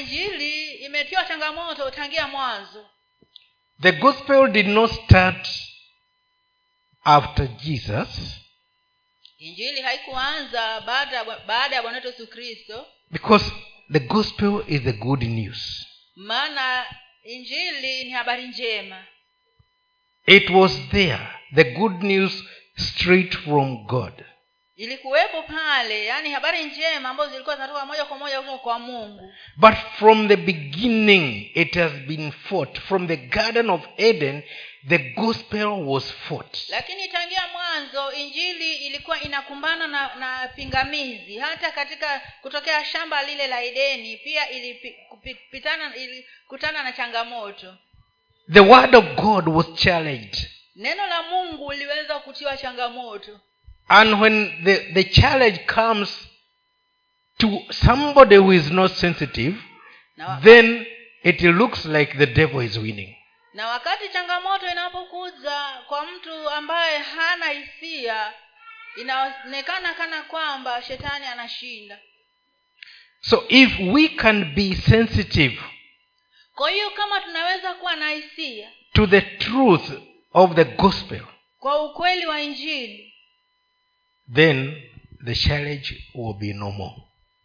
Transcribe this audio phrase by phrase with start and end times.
[0.00, 2.86] injili imetiwa changamoto tangia mwanzo
[3.82, 5.48] The gospel did not start
[7.04, 8.08] after Jesus
[9.38, 13.52] injili haikuanza baada baada ya bwana wetu yesu kristo because
[13.92, 15.86] the gospel is the good news.
[16.16, 16.86] maana
[17.24, 19.04] injili ni habari njema
[20.26, 22.44] It was there, the good news
[22.76, 24.24] straight from God.
[24.76, 29.74] Ilikuwepo pale yani habari njema ambazo zilikuwa zinatoka moja kwa moja kutoka kwa mungu But
[29.98, 32.80] from the beginning, it has been fought.
[32.80, 34.42] From the Garden of Eden,
[34.88, 36.68] the gospel was fought.
[36.68, 43.62] lakini tangia mwanzo injili ilikuwa inakumbana na, na pingamizi hata katika kutokea shamba lile la
[43.62, 47.74] edeni pia ilipitana ilikutana na changamoto
[48.52, 50.50] The word of God was challenged.
[50.76, 53.40] neno la mungu liliweza kutiwa changamoto
[53.88, 56.28] And when the, the challenge comes
[57.38, 59.54] to somebody who is not sensitive,
[60.16, 60.86] na, then
[61.22, 63.14] it looks like the devil is winning.
[63.54, 68.32] na wakati changamoto inapokuja kwa mtu ambaye hana hisia
[69.00, 71.98] inaonekana kana kwamba shetani anashinda
[73.20, 75.62] So if we can be sensitive
[76.54, 79.90] kwa hiyo kama tunaweza kuwa na hisia to the truth
[80.32, 81.22] of the gospel,
[81.58, 83.14] kwa ukweli wa injili
[84.34, 84.82] then
[85.24, 86.94] the challenge will be no more.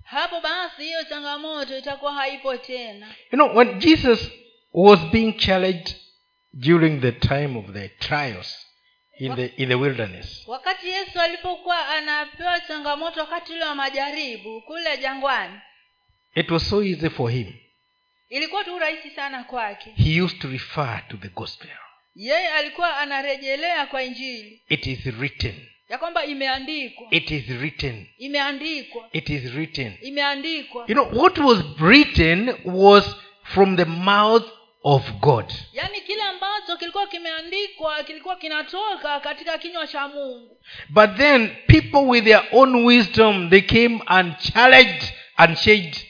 [0.04, 4.32] hapo basi hiyo changamoto itakuwa haipo tena You know, when Jesus
[4.74, 5.96] was being challenged
[6.54, 8.68] during the time of the trials
[9.20, 14.98] in the, in the wilderness, wakati yesu alipokuwa anapewa changamoto wakati ule wa majaribu kule
[14.98, 15.60] jangwani
[16.36, 17.54] it was so easy for him.
[18.30, 21.70] ilikuwa tu rahisi sana kwake He used to refer to the gospel.
[22.16, 25.68] yeye alikuwa anarejelea kwa injili It is written.
[25.92, 28.08] Ya kwamba imeandikwa It is written.
[28.18, 29.94] imeandikwa It is written.
[30.02, 34.46] imeandikwa You know, what was written was from the mouth
[34.84, 35.54] of God.
[35.74, 40.58] yaani kile ambacho kilikuwa kimeandikwa kilikuwa kinatoka katika kinywa cha mungu
[40.90, 45.04] But then people with their own wisdom they came and challenged
[45.38, 46.06] and changed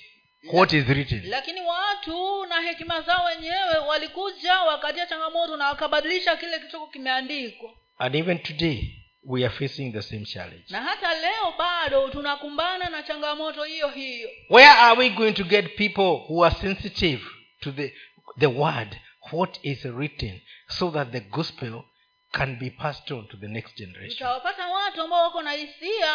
[0.54, 1.22] what is written.
[1.30, 8.16] lakini watu na hekima zao wenyewe walikuja wakatia changamoto na wakabadilisha kile kilichokuwa kimeandikwa And
[8.16, 8.84] even today
[9.24, 10.66] we are facing the same challenge.
[10.70, 15.76] na hata leo bado tunakumbana na changamoto hiyo hiyo Where are we going to get
[15.78, 17.22] people who are sensitive
[17.60, 17.94] to the,
[18.40, 18.98] the word,
[19.32, 21.84] what is written, so that the gospel
[22.32, 24.12] can be passed on to the next generation?
[24.18, 26.08] tutawapata watu ambao wako na hisia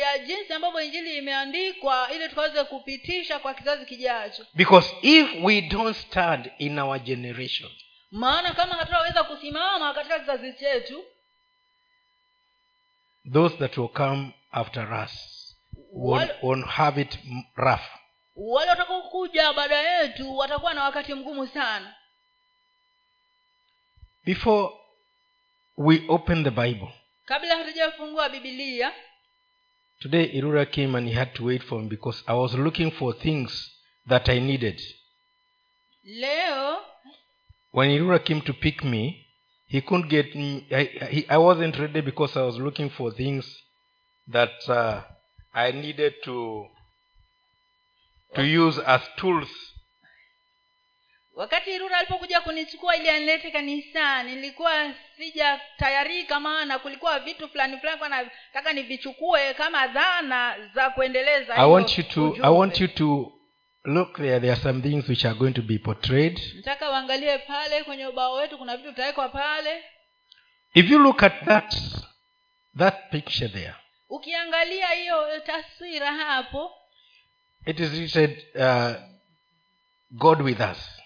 [0.00, 5.96] ya- jinsi ambavyo injili imeandikwa ili tukaweze kupitisha kwa kizazi kijacho Because if we don't
[5.96, 7.70] stand in our generation,
[8.10, 11.04] maana kama hatutaweza kusimama katika kizazi chetu
[13.32, 15.12] those that will come after us
[15.92, 17.18] won't, won't have it
[17.56, 17.84] rough.
[18.36, 21.94] wale watakaokuja baada yetu watakuwa na wakati mgumu sana
[24.24, 24.72] Before
[25.76, 26.88] we open the Bible,
[27.24, 28.92] kabla hatujafungua bibilia
[30.00, 33.18] today Irura came and he had to wait for me because I was looking for
[33.18, 33.70] things
[34.08, 34.80] that I needed.
[36.04, 36.80] leo
[37.72, 39.26] When Irura came to pick me,
[39.68, 40.66] he couldn't get me.
[40.70, 43.44] I, I wasn't ready because I was looking for things
[44.32, 45.02] that uh,
[45.54, 46.66] I needed to
[48.34, 49.48] to use as tools
[51.34, 58.72] wakati rura alipokuja kunichukua ili anilete kanisa nilikuwa sijatayarika maana kulikuwa vitu fulani fulani nataka
[58.72, 63.32] nivichukue kama dhana za kuendeleza I want you to I want you to
[63.88, 64.40] look there.
[64.40, 66.40] There are some things which are going to be portrayed.
[66.56, 69.84] nataka uangalie pale kwenye ubao wetu kuna vitu vitawekwa pale
[70.74, 71.74] If you look at that
[72.78, 73.74] that picture there,
[74.08, 76.72] ukiangalia hiyo taswira hapo
[77.66, 78.94] it is written uh,
[80.10, 81.00] God with us.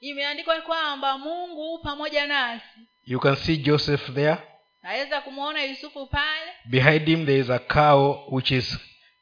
[0.00, 2.64] imeandikwa kwamba mungu pamoja nasi
[3.04, 4.36] You can see Joseph there.
[4.82, 8.78] naweza kumwona yusufu pale Behind him there is a cow which is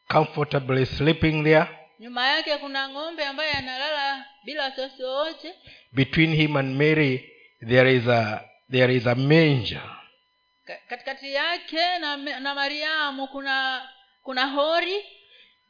[0.09, 1.67] comfortably sleeping there.
[2.01, 5.55] Nyuma yake kuna ng'ombe ambaye analala bila wasiwasi wowote
[5.93, 7.31] Between him and Mary
[7.69, 9.97] there is a there is a manger.
[10.89, 13.89] Katikati yake na, na mariamu kuna
[14.23, 15.05] kuna hori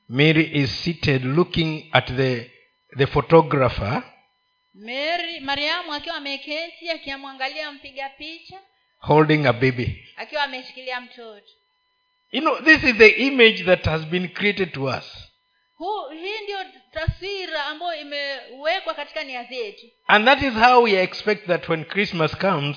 [0.09, 2.51] Mary is seated looking at the
[2.97, 4.03] the photographer
[4.75, 8.61] mary mariamu akiwa ameketi akimwangalia mpiga picha
[8.99, 10.09] holding a baby.
[10.17, 11.47] akiwa ameshikilia mtoto
[12.33, 15.26] You know, this is the image that has been created to us.
[15.77, 16.59] Huu hii ndio
[16.93, 19.87] taswira ambayo imewekwa katika nia zetu.
[20.07, 22.77] And that is how we expect that when Christmas comes,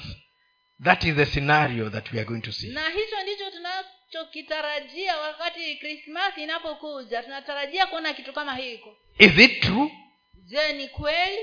[0.83, 2.67] that is the scenario that we are going to see.
[2.73, 7.23] na hicho ndicho tunachokitarajia wakati krismasi inapokuja.
[7.23, 8.97] Tunatarajia kuona kitu kama hiko.
[9.17, 9.91] Is it true?
[10.33, 11.39] je ni kweli?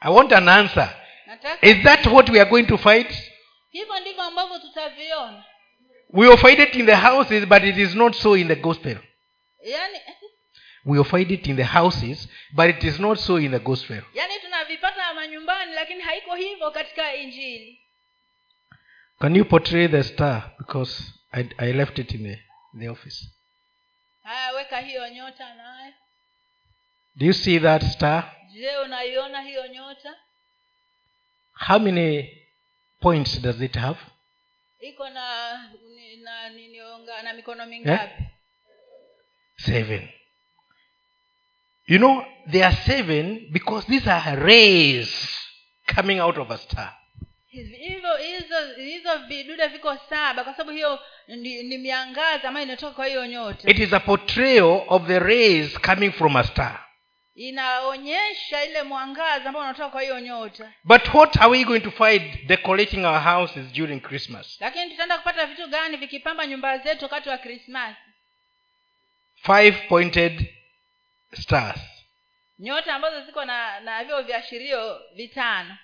[0.00, 0.88] I want an answer.
[1.26, 3.12] Nataka is that what we are going to fight?
[3.70, 5.44] Hivyo ndivyo ambavyo tutaviona.
[6.10, 8.96] We will fight it in the houses but it is not so in the gospel.
[9.64, 9.98] Yaani
[10.86, 14.40] we find it in the houses but it is not so in the gospel yani
[14.40, 17.80] tunavipata manyumbani lakini haiko hivyo katika injili
[19.18, 21.02] can you portray the star because
[21.32, 22.42] i, I left it in the,
[22.78, 23.26] the office
[24.22, 25.92] haya weka hiyo nyota nayo
[27.16, 30.14] do you see that star je unaiona hiyo nyota
[31.68, 32.38] how many
[33.00, 33.98] points does it have
[34.80, 35.52] iko na
[36.22, 38.24] na, na na mikono mingapi
[39.56, 40.08] seven
[41.86, 45.30] you know they are seven because these are rays
[45.86, 46.92] coming out of a star.
[47.48, 50.98] Hivyo hizo hizo vidude viko saba kwa sababu hiyo
[51.28, 55.78] ni, ni miangaza ambayo inatoka kwa hiyo nyota it is a portrayal of the rays
[55.80, 56.82] coming from a star.
[57.34, 62.46] Inaonyesha ile mwangaza ambao unatoka kwa hiyo nyota but what are we going to find
[62.46, 64.56] decorating our houses during christmas?
[64.60, 67.96] Lakini tutaenda kupata vitu gani vikipamba nyumba zetu wakati wa krismasi
[69.42, 70.55] five pointed
[71.32, 71.80] stars.
[72.58, 75.76] Nyota ambazo ziko na na hivyo viashirio vitano.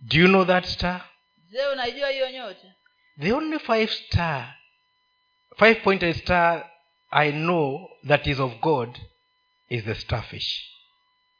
[0.00, 1.08] Do you know that star?
[1.50, 2.74] Je unaijua hiyo nyota?
[3.20, 4.54] The only five star
[5.58, 6.70] five pointed star
[7.10, 8.98] i know that is of god
[9.68, 10.70] is the starfish.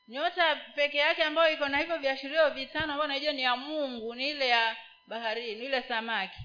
[0.09, 4.31] Nyota peke yake ambayo iko na hivyo viashirio vitano ambayo naijua ni ya mungu ni
[4.31, 6.39] ile ya baharini ile samaki.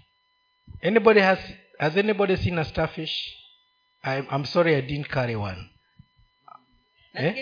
[0.83, 1.39] Anybody has
[1.79, 3.37] has anybody seen a starfish?
[4.03, 5.69] I'm, I'm sorry i didn't carry one
[7.13, 7.33] Eh?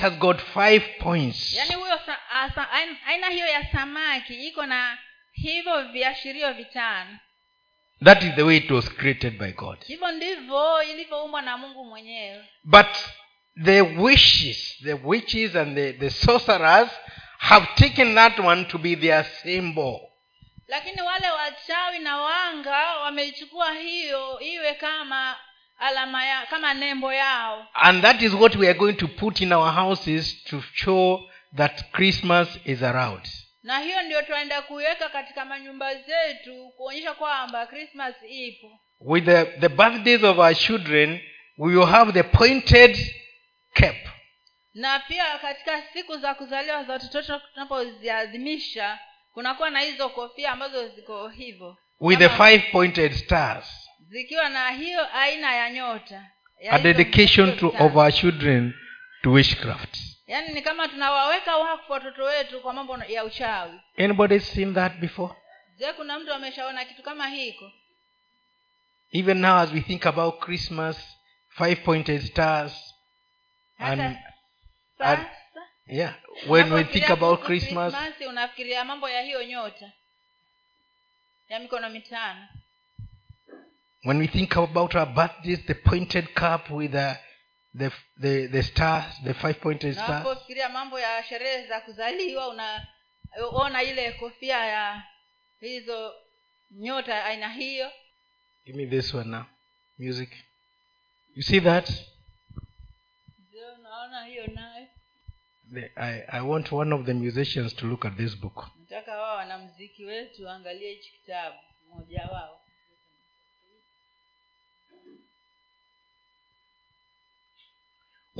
[0.00, 1.54] has got five points.
[1.54, 1.98] Yani huyo
[3.06, 4.98] aina hiyo ya samaki iko na
[5.32, 7.18] hivyo viashirio vitano.
[8.04, 9.84] That is the way it was created by god.
[9.86, 12.44] Hivyo ndivyo ilivyoumbwa na mungu mwenyewe.
[12.64, 12.96] But
[13.64, 16.90] the wishes the witches and the, the sorcerers
[17.38, 20.00] have taken that one to be their symbol.
[20.68, 25.36] Lakini wale wachawi na wanga wameichukua hiyo iwe kama
[25.80, 27.66] alama ya kama nembo yao.
[27.74, 31.20] And that is what we are going to put in our houses to show
[31.56, 33.28] that christmas is around.
[33.62, 38.80] Na hiyo ndio tunaenda kuiweka katika manyumba zetu kuonyesha kwamba christmas ipo.
[39.00, 41.20] With the, the birthdays of our children
[41.58, 42.96] we will have the pointed
[43.74, 43.96] cap.
[44.74, 48.98] Na pia katika siku za kuzaliwa za watoto tunapoziadhimisha
[49.32, 51.76] kunakuwa na hizo kofia ambazo ziko hivyo.
[52.00, 56.30] With the five pointed stars zikiwa na hiyo aina ya nyota
[56.60, 58.74] ya a dedication to, of our children
[59.22, 59.96] to witchcraft.
[60.26, 63.80] Yaani ni kama tunawaweka wakfu watoto wetu kwa mambo ya uchawi.
[63.98, 65.34] Anybody seen that before?
[65.76, 67.72] Je kuna mtu ameshaona kitu kama hiko?
[69.12, 71.16] Even now as we think about christmas
[71.48, 72.94] five pointed stars
[73.78, 74.16] and,
[74.98, 75.26] and
[75.86, 76.14] yeah
[76.48, 77.94] when we think about christmas
[78.28, 79.92] unafikiria mambo ya hiyo nyota
[81.48, 82.48] ya mikono mitano
[84.04, 87.16] when we think about our birthdays the pointed cup with the
[87.74, 90.10] the the, the stars the five pointed stars.
[90.10, 95.02] unapofikiria mambo ya sherehe za kuzaliwa unaona ile kofia ya
[95.60, 96.14] hizo
[96.70, 97.90] nyota aina hiyo?
[98.64, 99.44] Give me this one now.
[99.98, 100.30] Music.
[101.34, 101.90] You see that?
[103.78, 104.86] Unaona hiyo nayo.
[105.74, 108.66] The, I, i want one of the musicians to look at this book.
[108.80, 112.60] Nataka wao wanamziki wetu angalie hichi kitabu mmoja wao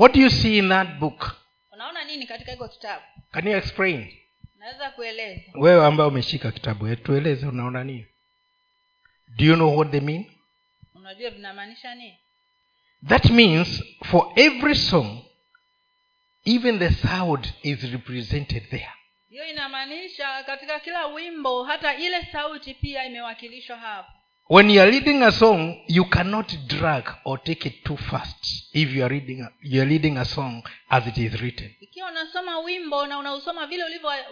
[0.01, 1.37] what do you see in that book?
[1.73, 3.05] Unaona nini katika hiko kitabu?
[3.33, 4.13] Can you explain?
[4.59, 5.43] Naweza kueleza.
[5.55, 8.07] Wewe ambaye umeshika kitabu tueleze unaona nini?
[9.37, 10.25] Do you know what they mean?
[10.95, 12.19] Unajua vinamaanisha nini?
[13.09, 15.23] That means for every song
[16.45, 18.93] even the sound is represented there.
[19.29, 24.13] Hiyo inamaanisha katika kila wimbo hata ile sauti pia imewakilishwa hapo
[24.51, 28.95] when you are reading a song you cannot drag or take it too fast if
[28.95, 31.71] you are reading a, you are reading a song as it is written.
[31.81, 33.85] Ikiwa unasoma wimbo na unausoma vile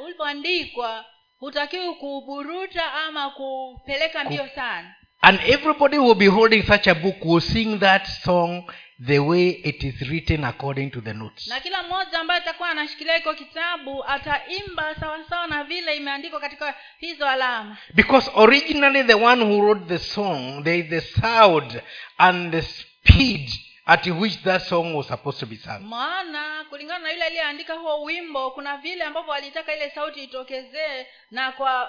[0.02, 1.04] ulivyoandikwa
[1.38, 7.40] hutakiwi kuburuta ama kupeleka mbio sana and everybody will be holding such a book will
[7.40, 8.64] sing that song
[9.00, 11.48] the way it is written according to the notes.
[11.48, 17.26] Na kila mmoja ambaye atakuwa anashikilia hiko kitabu ataimba sawasawa na vile imeandikwa katika hizo
[17.28, 17.76] alama.
[17.94, 21.82] Because originally the one who wrote the song there is the sound
[22.18, 23.50] and the speed
[23.88, 25.80] at which that song was supposed to be sung.
[25.80, 31.52] Maana kulingana na yule aliyeandika huo wimbo kuna vile ambavyo alitaka ile sauti itokezee na
[31.52, 31.88] kwa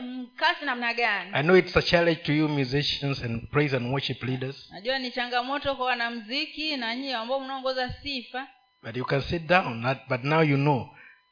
[0.00, 1.30] mkasi namna gani?
[1.32, 4.70] I know it's a challenge to you musicians and praise and worship leaders.
[4.72, 8.46] Najua ni changamoto kwa wanamziki na nyie ambao mnaongoza sifa.
[8.82, 10.88] But you can sit down Not- but now you know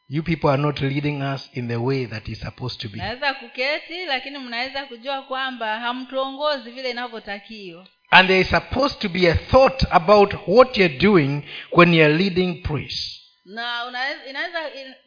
[0.08, 2.98] you people are not leading us in the way that is supposed to be.
[2.98, 9.26] Naweza kuketi lakini mnaweza kujua kwamba hamtuongozi vile inavyotakiwa and there is supposed to be
[9.28, 13.82] a thought about what you're doing when you're leading praise na
[14.30, 14.58] inaweza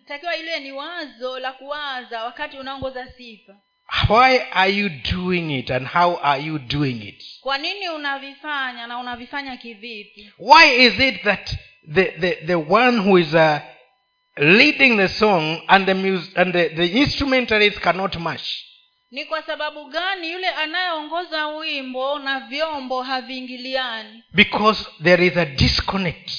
[0.07, 3.55] takiwa ile ni wazo la kuwaza wakati unaongoza sifa.
[4.09, 7.23] Why are you doing it and how are you doing it?
[7.41, 10.31] Kwa nini unavifanya na unavifanya kivipi?
[10.39, 11.55] Why is it that
[11.93, 13.57] the, the, the one who is uh,
[14.37, 18.65] leading the song and the, mus- and the, the instrumentalist cannot match
[19.11, 24.23] ni kwa sababu gani yule anayeongoza wimbo na vyombo haviingiliani?
[24.33, 26.31] Because there is a disconnect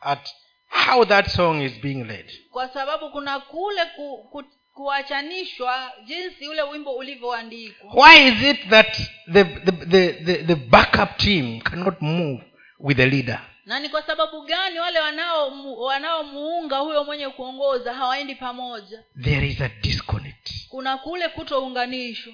[0.00, 0.28] at
[0.68, 2.32] how that song is being led.
[2.50, 4.44] Kwa sababu kuna kule ku, ku,
[4.74, 7.92] kuachanishwa jinsi ule wimbo ulivyoandikwa.
[7.94, 8.98] Why is it that
[9.32, 12.42] the, the, the, the, the backup team cannot move
[12.80, 13.40] with the leader?
[13.66, 19.04] Na ni kwa sababu gani wale wanao wanaomuunga huyo mwenye kuongoza hawaendi pamoja?
[19.24, 20.27] There is a disconnect
[20.68, 22.32] kuna kule kutounganishwa.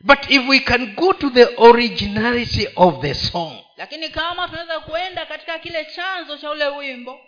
[0.00, 5.26] But if we can go to the originality of the song lakini kama tunaweza kuenda
[5.26, 7.20] katika kile chanzo cha ule wimbo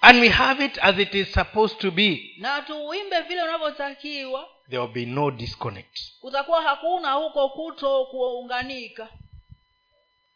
[0.00, 4.78] and we have it as it is supposed to be na tuuimbe vile unavyotakiwa there
[4.82, 5.98] will be no disconnect.
[6.20, 9.08] kutakuwa hakuna huko kuto kuunganika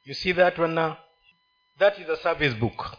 [0.05, 0.95] you see that one now?
[1.79, 2.97] That is a service book.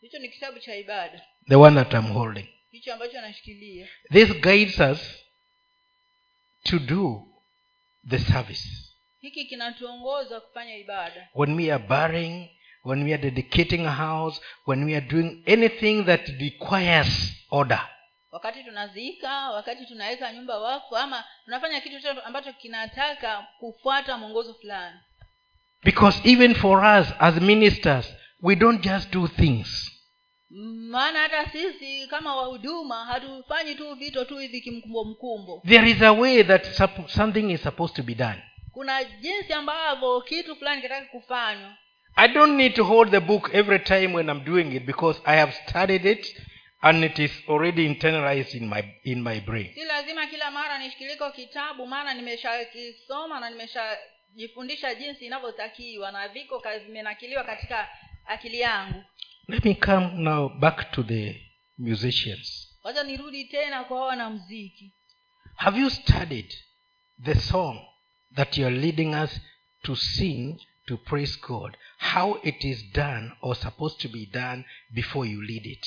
[0.00, 1.22] Hicho ni kitabu cha ibada.
[1.48, 2.46] The one that i'm holding.
[2.70, 5.23] Hicho ambacho anashikilia this guides us
[6.64, 7.22] to do
[8.08, 8.68] the service.
[9.20, 11.28] Hiki kinatuongoza kufanya ibada.
[11.34, 12.48] When we are burying
[12.84, 17.80] when we are dedicating a house when we are doing anything that requires order.
[18.32, 24.96] Wakati tunazika wakati tunaweka nyumba wako ama tunafanya kitu chote ambacho kinataka kufuata mwongozo fulani.
[25.84, 29.90] Because even for us as ministers we don't just do things
[30.62, 35.62] maana hata sisi kama wahuduma hatufanyi tu vito tu hivi kimkumbo mkumbo.
[35.66, 36.64] There is a way that
[37.08, 38.42] something is supposed to be done.
[38.72, 41.76] Kuna jinsi ambavyo kitu fulani kitaki kufanywa.
[42.16, 45.36] I don't need to hold the book every time when i'm doing it because i
[45.36, 46.36] have studied it
[46.80, 49.74] and it is already internalized in my in my brain.
[49.74, 57.44] Si lazima kila mara nishikiliko kitabu maana nimeshakisoma na nimeshajifundisha jinsi inavyotakiwa na viko vimenakiliwa
[57.44, 57.88] katika
[58.26, 59.04] akili yangu
[59.48, 61.36] let me come now back to the
[61.78, 62.68] musicians.
[62.84, 64.92] Wacha nirudi tena kwa wanamziki
[65.56, 66.54] have you studied
[67.24, 67.78] the song
[68.34, 69.40] that you are leading us
[69.82, 71.76] to sing to praise god?
[71.98, 75.86] How it is done or supposed to be done before you lead it?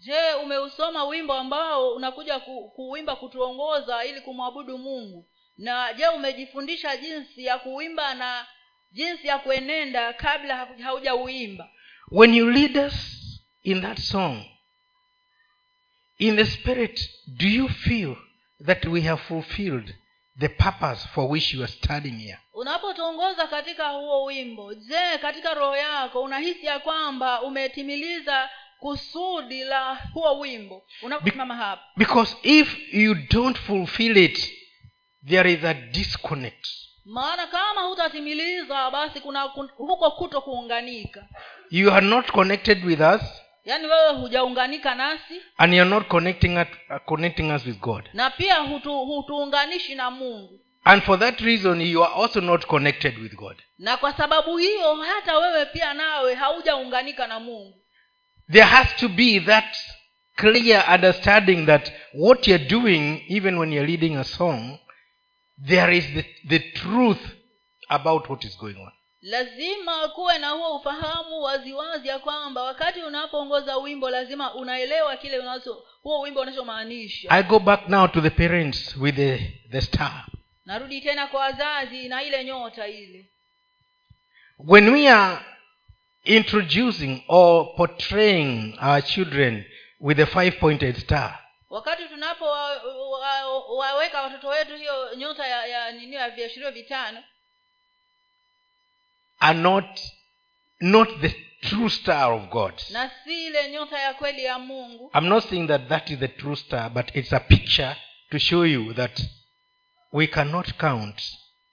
[0.00, 5.28] Je umeusoma wimbo ambao unakuja ku, kuimba kutuongoza ili kumwabudu mungu?
[5.56, 8.46] Na je umejifundisha jinsi ya kuimba na
[8.92, 11.70] jinsi ya kuenenda kabla hau- haujauimba
[12.10, 12.94] when you lead us
[13.62, 14.44] in that song
[16.18, 17.00] in the spirit
[17.36, 18.16] do you feel
[18.66, 19.94] that we have fulfilled
[20.38, 22.38] the purpose for which you are studying here?
[22.54, 28.48] Unapotuongoza katika huo wimbo je katika roho yako unahisi ya kwamba umetimiliza
[28.78, 30.82] kusudi la huo wimbo?
[31.02, 31.82] Unaposimama hapa.
[31.96, 34.52] because if you don't fulfill it
[35.28, 36.66] there is a disconnect
[37.06, 39.42] maana kama hutatimiliza basi kuna
[39.76, 41.24] huko kuto kuunganika.
[41.70, 43.22] You are not connected with us
[43.64, 45.42] yaani wewe hujaunganika nasi.
[45.58, 48.08] and you're not connecting at, uh, connecting us with god.
[48.12, 50.60] Na pia hutu, hutuunganishi na mungu.
[50.84, 53.62] And for that reason you are also not connected with god.
[53.78, 57.82] Na kwa sababu hiyo hata wewe pia nawe haujaunganika na mungu.
[58.52, 59.76] There has to be that
[60.36, 64.78] clear understanding that what you're doing even when you're leading a song
[65.66, 67.20] there is the, the truth
[67.88, 68.92] about what is going on.
[69.22, 75.84] Lazima kuwe na huo ufahamu waziwazi ya kwamba wakati unapoongoza wimbo lazima unaelewa kile unacho
[76.02, 77.30] huo wimbo unachomaanisha.
[77.30, 79.38] I go back now to the parents with the,
[79.70, 80.26] the star.
[80.64, 83.26] Narudi tena kwa wazazi na ile nyota ile.
[84.58, 85.38] When we are
[86.24, 89.64] introducing or portraying our children
[90.00, 91.38] with the five pointed star
[91.76, 97.22] wakati tunapowaweka wa, wa, watoto wetu hiyo nyota ya, ya nini ya viashirio vitano
[99.38, 100.00] are not
[100.80, 101.28] not the
[101.60, 102.74] true star of god.
[102.90, 105.10] na si ile nyota ya kweli ya mungu.
[105.14, 107.96] I'm not saying that that is the true star but it's a picture
[108.30, 109.20] to show you that
[110.12, 111.22] we cannot count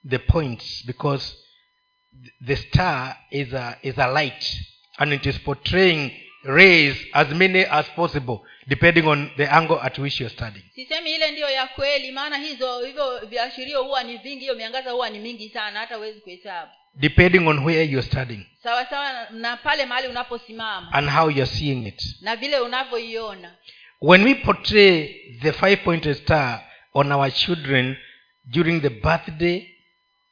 [0.09, 1.35] the points because
[2.45, 4.57] the star is a is a light
[4.97, 6.11] and it is portraying
[6.43, 11.31] rays as many as possible depending on the angle at which you're studying sisemi ile
[11.31, 15.49] ndiyo ya kweli maana hizo hivyo viashirio huwa ni vingi hiyo miangaza huwa ni mingi
[15.49, 16.71] sana hata huwezi kuhesabu.
[16.95, 20.89] Depending on where you're studying sawa sawa na- pale mahali unaposimama.
[20.93, 22.03] and how you're seeing it.
[22.21, 23.55] Na vile unavyoiona.
[24.01, 25.07] When we portray
[25.41, 26.61] the five pointed star
[26.93, 27.97] on our children
[28.45, 29.67] during the birthday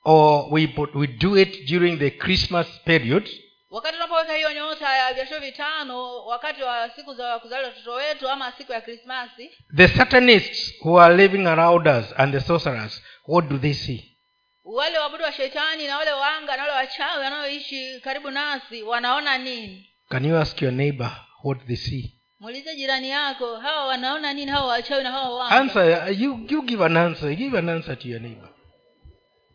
[0.03, 3.29] or we, we do it during the christmas period
[3.71, 8.51] wakati unapoweka hiyo nyota ya viasho vitano wakati wa siku za kuzaliwa watoto wetu ama
[8.51, 13.57] siku ya krismasi the satanists who are living around us and the sorcerers what do
[13.57, 14.17] they see?
[14.63, 19.89] wale wabudu wa shetani na wale wanga na wale wachawi wanaoishi karibu nasi wanaona nini?
[20.09, 21.11] Can you ask your neighbor
[21.43, 22.21] what they see?
[22.39, 25.55] Muulize jirani yako hawa wanaona nini hawa wachawi na hawa wanga?
[25.55, 28.49] Answer you, you give an answer give an answer to your neighbor.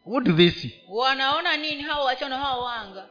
[0.04, 0.82] What do they see?
[0.88, 3.08] Wanaona nini hawa wachawi na hawa wanga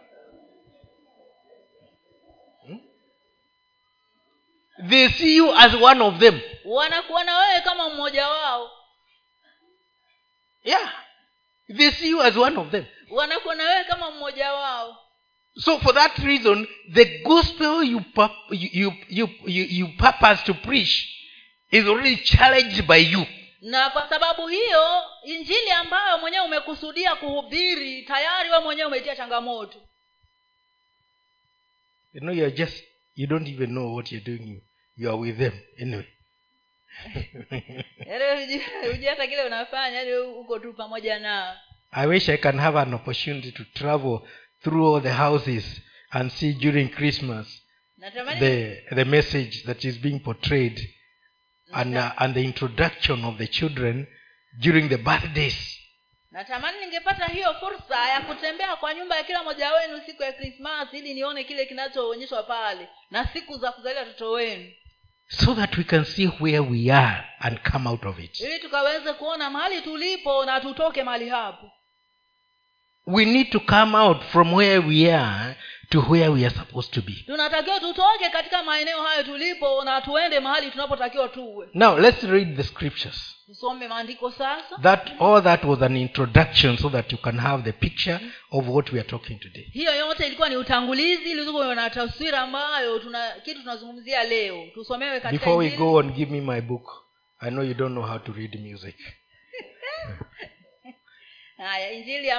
[4.90, 6.40] they see you as one of them.
[6.66, 8.72] Wanakuona wewe kama mmoja wao.
[10.64, 10.94] Yeah.
[11.78, 12.86] They see you as one of them.
[13.10, 14.98] Wanakuona wewe kama mmoja wao.
[15.58, 21.08] So for that reason the gospel you, pur- you, you, you, you, purpose to preach
[21.72, 23.26] is already challenged by you.
[23.62, 29.78] Na kwa sababu hiyo injili ambayo mwenyewe umekusudia kuhubiri tayari we mwenyewe umeitia changamoto.
[32.14, 32.84] You know you're just
[33.16, 34.48] you don't even know what you're doing.
[34.48, 34.62] You,
[34.98, 36.08] you are with them anyway.
[38.08, 41.56] Yaani hujui- hujui hata kile unafanya yani uko tu pamoja nao
[41.92, 44.20] i wish i can have an opportunity to travel
[44.64, 47.64] through all the houses and see during christmas
[48.40, 50.90] the the message that is being portrayed
[51.74, 54.08] and, uh, and the introduction of the children
[54.60, 55.75] during the birthdays
[56.36, 60.98] natamani ningepata hiyo fursa ya kutembea kwa nyumba ya kila mmoja wenu siku ya krismasi
[60.98, 64.72] ili nione kile kinachoonyeshwa pale na siku za kuzalia watoto wenu.
[65.28, 68.40] So that we can see where we are and come out of it.
[68.40, 71.72] Ili tukaweze kuona mahali tulipo na tutoke mahali hapo.
[73.08, 75.56] We need to come out from where we are
[75.90, 77.24] to where we are supposed to be.
[77.26, 81.68] Tunatakiwa tutoke katika maeneo hayo tulipo na tuende mahali tunapotakiwa tuwe.
[81.74, 83.36] Now let's read the scriptures.
[83.48, 84.78] Tusome maandiko sasa.
[84.82, 88.20] That all that was an introduction so that you can have the picture
[88.52, 89.70] of what we are talking today.
[89.74, 91.36] Hiyo yote ilikuwa ni utangulizi
[91.76, 94.68] na taswira ambayo tuna kitu tunazungumzia leo.
[94.74, 97.06] Tusomewe before we go on give me my book
[97.40, 98.96] i know you don't know how to read music.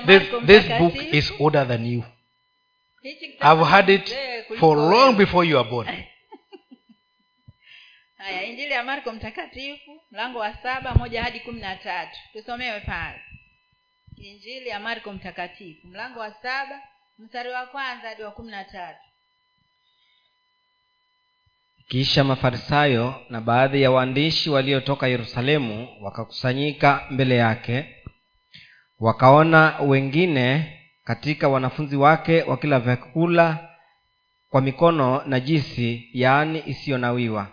[0.06, 2.04] This, this book is older than you
[3.40, 4.14] I've had it
[4.58, 5.86] for long before you are born.
[8.18, 12.18] Haya injili ya marko mtakatifu mlango wa saba moja hadi kumi na tatu.
[12.32, 13.20] Tusomewe pale.
[14.16, 16.82] Injili ya marko mtakatifu mlango wa saba
[17.18, 19.00] mstari wa kwanza hadi wa kumi na tatu.
[21.88, 27.96] Kisha mafarisayo na baadhi ya waandishi waliotoka yerusalemu wakakusanyika mbele yake
[29.00, 30.75] wakaona wengine
[31.06, 33.68] katika wanafunzi wake wakila vyakula
[34.50, 37.46] kwa mikono najisi yaani isiyonawiwa.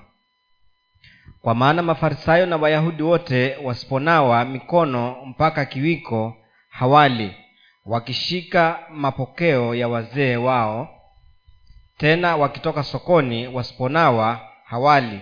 [1.41, 6.37] Kwa maana mafarisayo na wayahudi wote wasiponawa mikono mpaka kiwiko
[6.69, 7.35] hawali
[7.85, 10.89] wakishika mapokeo ya wazee wao.
[11.97, 15.19] Tena wakitoka sokoni wasiponawa hawali.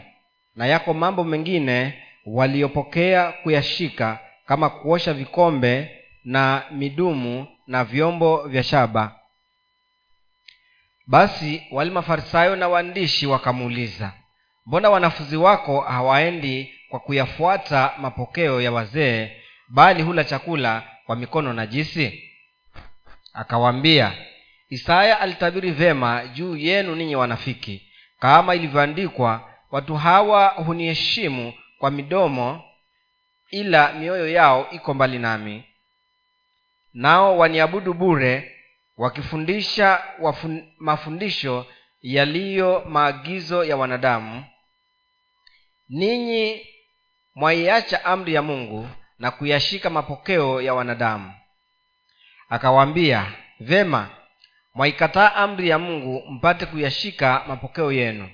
[0.55, 1.93] Na yako mambo mengine
[2.25, 5.91] waliyopokea kuyashika kama kuosha vikombe
[6.23, 9.15] na midumu na vyombo vya shaba.
[11.07, 14.11] Basi wale mafarisayo na waandishi wakamuuliza
[14.65, 19.31] mbona wanafunzi wako hawaendi kwa kuyafuata mapokeo ya wazee
[19.69, 22.23] bali hula chakula kwa mikono najisi?
[23.33, 24.13] Akawaambia
[24.69, 27.87] isaya alitabiri vyema juu yenu ninyi wanafiki.
[28.19, 32.63] Kama ilivyoandikwa watu hawa huniheshimu kwa midomo
[33.49, 35.63] ila mioyo yao iko mbali nami
[36.93, 38.57] nao waniabudu bure
[38.97, 41.65] wakifundisha wafun, mafundisho
[42.01, 44.45] yaliyo maagizo ya wanadamu.
[45.89, 46.67] Ninyi
[47.35, 51.33] mwaiacha amri ya mungu na kuyashika mapokeo ya wanadamu.
[52.49, 54.09] Akawaambia vema
[54.73, 58.29] mwaikataa amri ya mungu mpate kuyashika mapokeo yenu.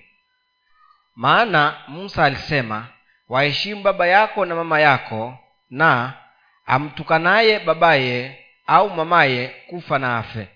[1.15, 2.87] Maana musa alisema
[3.29, 5.37] waheshimu baba yako na mama yako
[5.69, 6.13] na
[6.65, 10.47] amtukanaye babaye au mamaye kufa na afe.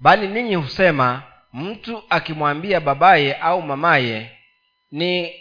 [0.00, 4.30] Bali ninyi husema mtu akimwambia babaye au mamaye
[4.90, 5.34] ni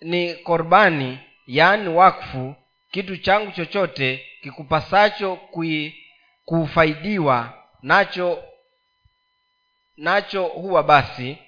[0.00, 2.54] ni korbani yaani wakfu
[2.90, 6.04] kitu changu chochote kikupasacho kui,
[6.44, 8.42] kufaidiwa nacho
[9.96, 11.38] nacho huwa basi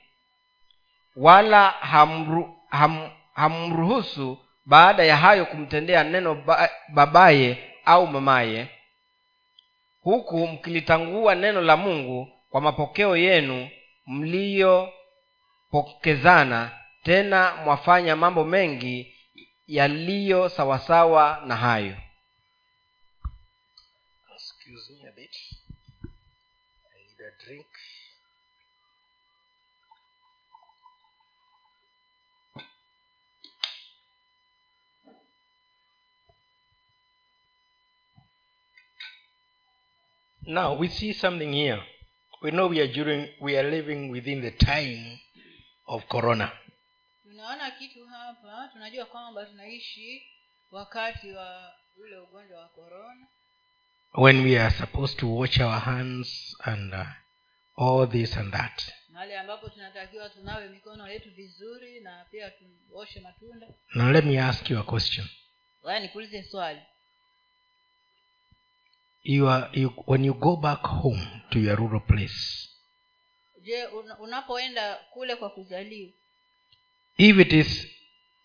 [1.17, 8.69] wala hamru, ham, hamruhusu baada ya hayo kumtendea neno ba, babaye au mamaye
[10.05, 13.69] huku mkilitangua neno la mungu kwa mapokeo yenu
[14.07, 16.71] mliyopokezana
[17.03, 19.15] tena mwafanya mambo mengi
[19.67, 21.97] yaliyo sawasawa na hayo
[24.35, 25.37] Excuse me a bit.
[26.95, 27.67] I need a drink.
[40.47, 41.83] Now we see something here.
[42.43, 45.19] We know we are during we are living within the time
[45.87, 46.53] of corona.
[47.23, 50.23] tunaona kitu hapa tunajua kwamba tunaishi
[50.71, 53.27] wakati wa ule ugonjwa wa corona
[54.17, 57.07] When we are supposed to wash our hands and uh,
[57.77, 58.93] all this and that.
[59.09, 64.71] mahali ambapo tunatakiwa tunawe mikono yetu vizuri na pia tuoshe matunda Now let me ask
[64.71, 65.27] you a question.
[66.01, 66.81] nikuulize swali
[69.25, 72.69] You are you when you go back home to your rural place,
[73.63, 73.87] je
[74.21, 76.13] unapoenda kule kwa kuzaliwa
[77.19, 77.87] if it is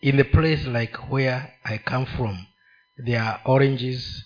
[0.01, 2.45] in the place like where I come from,
[2.97, 4.23] there are oranges,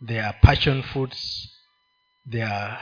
[0.00, 1.48] there are passion fruits,
[2.24, 2.78] there are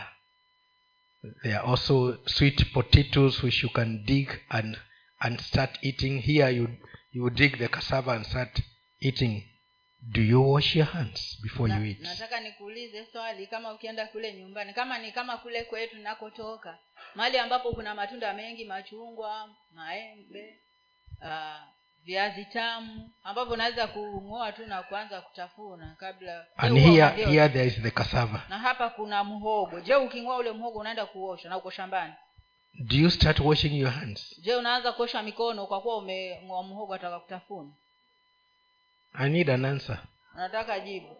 [1.43, 4.77] there are also sweet potatoes which you can dig and
[5.21, 6.19] and start eating.
[6.19, 6.69] Here you
[7.11, 8.61] you dig the cassava and start
[9.01, 9.43] eating.
[10.03, 12.01] Do you wash your hands before Na- you eat?
[12.01, 16.79] nataka nikuulize swali kama ukienda kule nyumbani kama ni kama kule kwetu nakotoka
[17.15, 20.61] mahali ambapo kuna matunda mengi machungwa maembe
[21.23, 21.61] uh,
[22.05, 27.83] viazi tamu ambavyo unaweza kung'oa tu na kuanza kutafuna kabla And here here there is
[27.83, 28.43] the cassava.
[28.49, 32.13] na hapa kuna mhogo je uking'oa ule mhogo unaenda kuosha na uko shambani
[32.87, 34.41] Do you start washing your hands?
[34.41, 37.71] je unaanza kuosha mikono kwa kuwa umeng'oa mhogo ataka kutafuna
[39.19, 39.99] I need an answer.
[40.35, 41.17] nataka jibu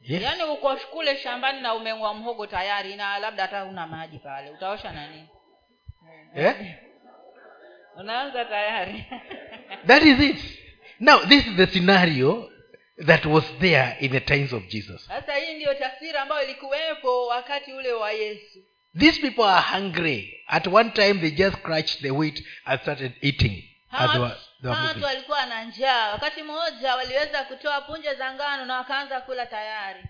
[0.00, 0.22] Yes.
[0.22, 4.92] yaani uko kule shambani na umeng'oa mhogo tayari na labda hata una maji pale utaosha
[4.92, 5.28] na nini
[6.34, 6.74] Eh?
[7.96, 9.04] unaanza tayari
[9.86, 10.36] That is it.
[11.00, 12.50] Now, this is the scenario
[13.06, 15.06] that was there in the times of Jesus.
[15.06, 18.58] sasa hii ndiyo taswira ambayo ilikuwepo wakati ule wa yesu
[18.98, 20.44] These people are hungry.
[20.46, 23.64] At one time, they just scratched the wheat and started eating.
[23.90, 24.20] As they
[24.64, 30.04] watu walikuwa na njaa wakati mmoja waliweza kutoa punje za ngano na wakaanza kula tayari.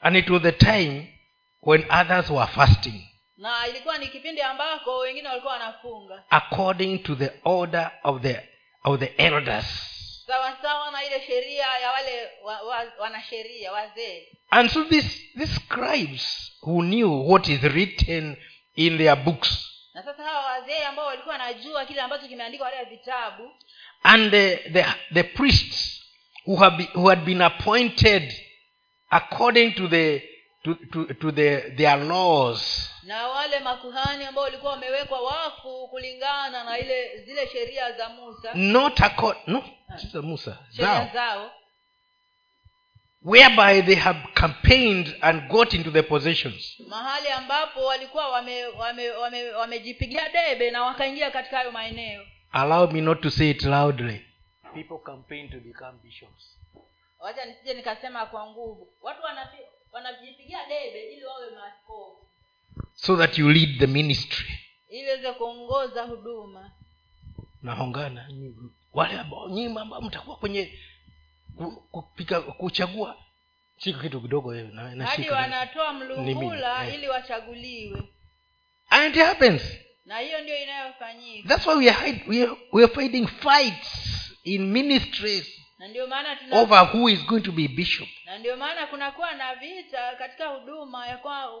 [0.00, 1.18] And it was the time
[1.62, 3.08] when others were fasting.
[3.36, 6.24] Na ilikuwa ni kipindi ambako wengine walikuwa wanafunga.
[6.30, 8.40] According to the order of the,
[8.84, 9.66] of the elders.
[10.26, 14.26] sawasawa na ile sheria ya wale wa, wa, wanasheria wazee.
[14.50, 18.36] And so these, these scribes who knew what is written
[18.74, 23.50] in their books na sasa hawa wazee ambao walikuwa wanajua kile ambacho kimeandikwa wale vitabu.
[24.02, 26.02] And the, the, the priests
[26.46, 28.32] who, have be, who had been appointed
[29.10, 30.22] according to the
[30.64, 32.90] to, to, to the, their laws.
[33.02, 38.54] Na wale makuhani ambao walikuwa wamewekwa wafu kulingana na ile zile sheria za musa.
[38.54, 39.64] Not accord, no
[40.00, 41.08] Sister musa zao.
[41.14, 41.50] zao
[43.26, 46.76] whereby they have campaigned and got into the possessions.
[46.88, 52.22] Mahali ambapo walikuwa wamejipigia wame, wame, wamejipigia debe na wakaingia katika hayo maeneo.
[52.52, 54.20] Allow me not to say it loudly.
[54.74, 56.58] People campaign to become bishops.
[57.18, 58.88] Wacha nisije nikasema kwa nguvu.
[59.02, 59.22] Watu
[59.92, 62.26] wanajipigia debe ili wawe maaskofu.
[62.94, 64.46] So that you lead the ministry.
[64.88, 66.70] Ili weze kuongoza huduma.
[67.62, 68.28] Nahongana
[68.92, 70.72] wale ambao nyima ambao mtakuwa kwenye
[71.90, 73.16] kupika kuchagua.
[73.78, 76.94] Siko kitu kidogo na, na hadi wanatoa mlungula eh.
[76.94, 78.02] ili wachaguliwe.
[78.90, 79.62] And it happens.
[80.04, 81.48] Na hiyo ndio inayofanyika.
[81.48, 86.06] That's why we are, hide- we are, we are fighting fights in ministries na ndio
[86.06, 88.08] maana tuna over who is going to be bishop.
[88.24, 91.16] Na ndio maana kunakuwa na vita katika huduma ya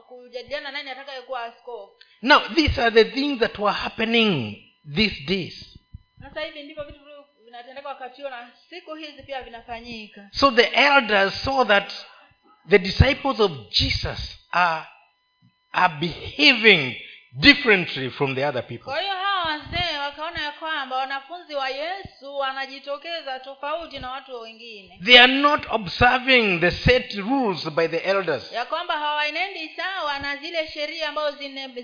[0.08, 1.92] kujadiliana nani atakayekuwa askofu.
[2.22, 4.56] Now these are the things that were happening
[4.94, 5.78] these days.
[6.20, 6.98] Sasa hivi ndivyo vitu
[7.56, 10.28] vinatendeka wakati huo na siku hizi pia vinafanyika.
[10.32, 11.92] So the elders saw that
[12.68, 14.86] the disciples of jesus are,
[15.72, 16.96] are behaving
[17.32, 18.84] differently from the other people.
[18.84, 25.00] Kwa hiyo hawa wazee wakaona ya kwamba wanafunzi wa yesu wanajitokeza tofauti na watu wengine.
[25.04, 28.52] They are not observing the set rules by the elders.
[28.52, 31.36] Ya kwamba hawaenendi sawa na zile sheria ambazo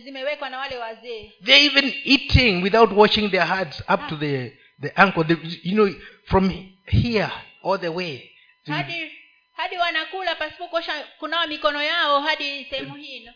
[0.05, 1.33] zimewekwa na wale wazee.
[1.45, 5.95] They're even eating without washing their hearts up to the, the ankle the, you know
[6.25, 6.51] from
[6.87, 7.31] here
[7.63, 8.31] all the way
[8.67, 9.11] hadi
[9.53, 13.33] hadi wanakula pasipo kuosha kunawa mikono yao hadi sehemu hino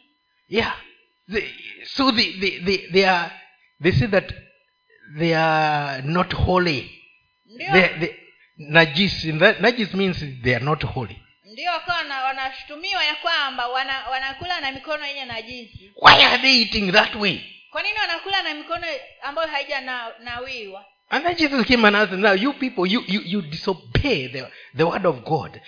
[0.49, 0.77] yeah.
[1.33, 1.43] They,
[1.85, 3.31] so they, they, they, they are
[3.83, 4.33] they say that
[5.19, 6.91] they are not holy.
[7.59, 8.17] They, they,
[8.59, 11.17] najis that- najis means they are not holy.
[11.45, 15.93] Ndio wakawa wana- wanashutumiwa ya kwamba wana, wanakula na mikono yenye najisi.
[16.03, 17.41] Why are they eating that way?
[17.71, 18.87] Kwa nini wanakula na mikono
[19.23, 23.21] ambayo haija na, nawiwa and then jesus came and asked now you people you, you,
[23.21, 25.61] you disobey the, the word of god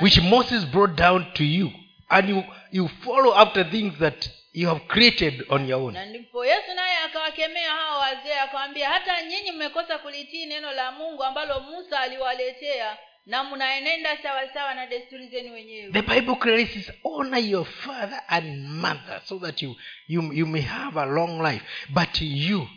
[0.00, 1.70] which moses brought down to you
[2.10, 5.92] and you, you follow after things that you have created on your own.
[5.94, 11.24] Na ndipo yesu naye akawakemea hao wazee akawambia hata nyinyi mmekosa kulitii neno la mungu
[11.24, 15.92] ambalo musa aliwaletea na mnaenenda sawasawa na desturi zenu wenyewe.
[15.92, 19.76] The bible clearly says honor your father and mother so that you,
[20.08, 21.62] you, you may have a long life.
[21.90, 22.68] But you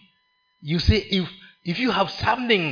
[0.61, 1.29] you say if
[1.67, 2.65] if you have something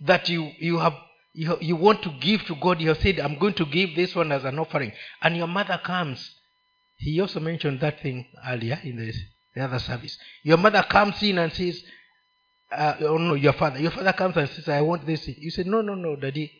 [0.00, 0.94] that you you have
[1.32, 4.14] you, you want to give to god you have said i'm going to give this
[4.16, 6.40] one as an offering and your mother comes
[7.00, 9.12] he also mentioned that thing earlier in the,
[9.54, 10.18] the other service.
[10.42, 11.82] Your mother comes in and says
[12.70, 15.64] uh, oh no your father your father comes and says i want this you say
[15.64, 16.52] no no no daddy.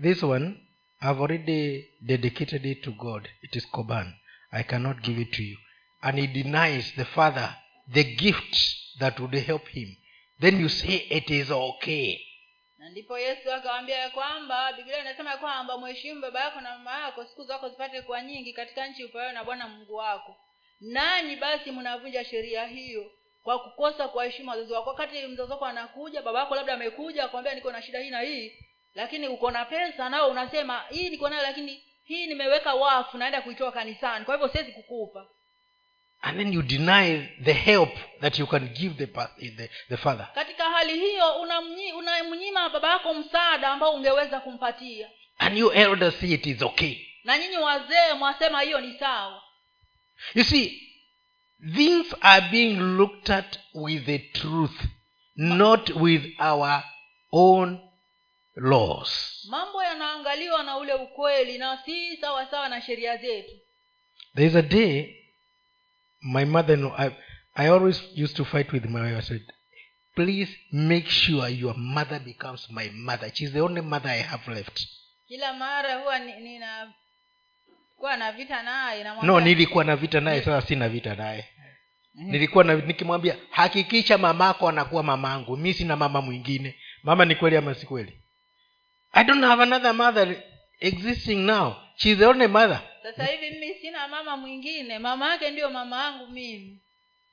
[0.00, 0.60] This one
[1.02, 3.28] i've already dedicated it to god.
[3.42, 4.14] It is koban
[4.52, 5.56] i cannot give it to you.
[6.00, 7.50] And he denies the father
[7.92, 8.56] the gift
[9.00, 9.96] that would help him
[10.40, 12.18] then you say it is okay.
[12.78, 17.00] Na ndipo yesu akawambia ya kwamba biblia inasema ya kwamba mheshimu baba yako na mama
[17.00, 20.36] yako siku zako zipate kwa nyingi katika nchi upayo na bwana mungu wako.
[20.80, 24.90] Nanyi basi mnavunja sheria hiyo kwa kukosa kuwaheshimu wazazi wako.
[24.90, 28.52] Wakati mzazi wako anakuja baba yako labda amekuja akwambia niko na shida hii na hii
[28.94, 33.72] lakini uko na pesa nao unasema hii niko nayo lakini hii nimeweka wafu naenda kuitoa
[33.72, 34.24] kanisani.
[34.24, 35.28] Kwa hivyo siwezi kukupa
[36.26, 39.06] and then you deny the help that you can give the,
[39.56, 40.28] the, the father.
[40.34, 41.36] Katika hali hiyo
[41.98, 45.10] unamnyima baba yako msaada ambao ungeweza kumpatia.
[45.38, 46.96] And you elders see it is okay.
[47.24, 49.42] Na nyinyi wazee mwasema hiyo ni sawa.
[50.34, 50.82] You see
[51.74, 54.80] things are being looked at with the truth
[55.36, 56.82] not with our
[57.32, 57.78] own
[58.56, 59.44] laws.
[59.50, 63.52] Mambo yanaangaliwa na ule ukweli na si sawa sawa na sheria zetu.
[64.34, 65.16] There is a day
[66.22, 67.10] my mother I,
[67.54, 69.16] i always used to fight with my wife.
[69.18, 69.42] I said
[70.16, 73.30] please make sure your mother becomes my mother.
[73.34, 74.86] She's the only mother i have left.
[75.28, 76.92] Kila mara huwa nina
[77.96, 81.44] kuwa na vita naye no nilikuwa na vita naye sasa sina vita naye.
[82.14, 86.76] Nilikuwa na, nikimwambia hakikisha mamako anakuwa mamangu mi sina mama mwingine.
[87.02, 88.22] Mama ni kweli ama si kweli?
[89.12, 90.42] I don't have another mother
[90.80, 91.74] existing now.
[91.96, 92.80] She's the only mother
[93.12, 94.98] sasa hivi mimi sina mama mwingine.
[94.98, 96.80] Mama yake ndiyo mama yangu mimi.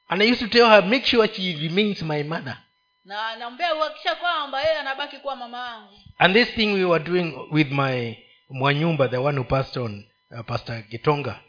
[0.08, 2.58] And i used to tell her make sure she remains my mother.
[3.06, 6.00] Na nampea uhakikisha kwamba yeye anabaki kuwa mama yangu.
[6.18, 8.18] And this thing we were doing with my
[8.50, 11.40] mwanyumba the one who passed on uh, pastor gitonga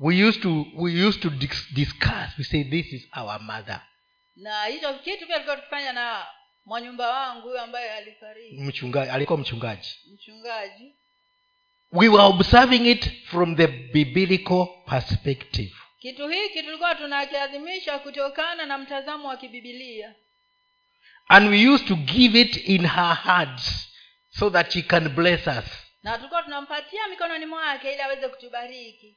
[0.00, 2.38] we used to we used to dis- discuss.
[2.38, 3.80] We say this is our mother.
[4.36, 6.26] Na hicho kitu pia tulikuwa tukifanya na
[6.64, 8.56] mwanyumba wangu huyo ambaye alifariki.
[8.60, 9.88] Mchungaji alikuwa mchungaji.
[10.14, 10.94] Mchungaji
[11.94, 15.70] we were observing it from the biblical perspective.
[16.00, 20.14] Kitu hiki tulikuwa tunakiadhimisha kutokana na mtazamo wa kibibilia.
[21.28, 23.88] And we used to give it in her hands
[24.30, 25.64] so that she can bless us.
[26.02, 29.16] Na tulikuwa tunampatia mikononi mwake ili aweze kutubariki.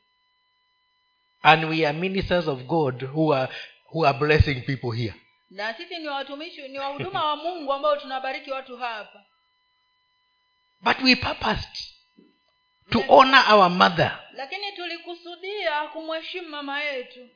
[1.42, 3.54] And we are ministers of god who are
[3.94, 5.14] who are blessing people here.
[5.50, 9.26] Na sisi ni watumishi ni wahuduma wa mungu ambao tunabariki watu hapa.
[10.82, 11.97] But we purposed
[12.90, 14.20] to honor our mother.
[14.34, 17.30] Lakini tulikusudia kumheshimu mama yetu.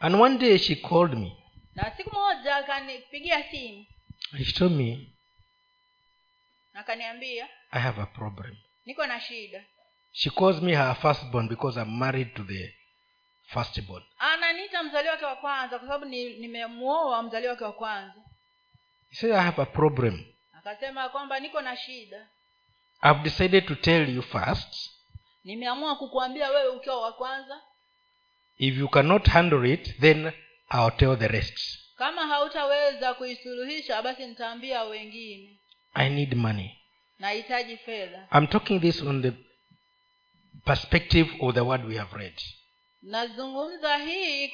[0.00, 1.36] And one day she called me.
[1.74, 3.86] Na siku moja akanipigia simu.
[4.44, 5.12] She told me
[6.74, 8.56] akaniambia i have a problem.
[8.86, 9.64] niko na shida.
[10.12, 12.74] She calls me her firstborn because i'm married to the
[13.46, 14.02] firstborn.
[14.18, 18.14] Ananiita mzali wake wa kwanza kwa sababu nimemwoa mzaliwa wake wa kwanza.
[19.12, 20.24] Said i have a problem.
[20.52, 22.26] Akasema kwamba niko na shida
[23.02, 24.90] i've decided to tell you first.
[25.44, 27.60] Nimeamua kukuambia wewe ukiwa wa kwanza.
[28.58, 30.32] If you cannot handle it then
[30.74, 31.78] i'll tell the rest.
[31.96, 35.58] Kama hautaweza kuisuluhisha basi nitaambia wengine.
[35.94, 36.78] I need money.
[37.18, 38.28] Nahitaji fedha.
[38.34, 39.32] I'm talking this on the
[40.64, 42.34] perspective of the word we have read
[43.06, 44.48] nazungumza hii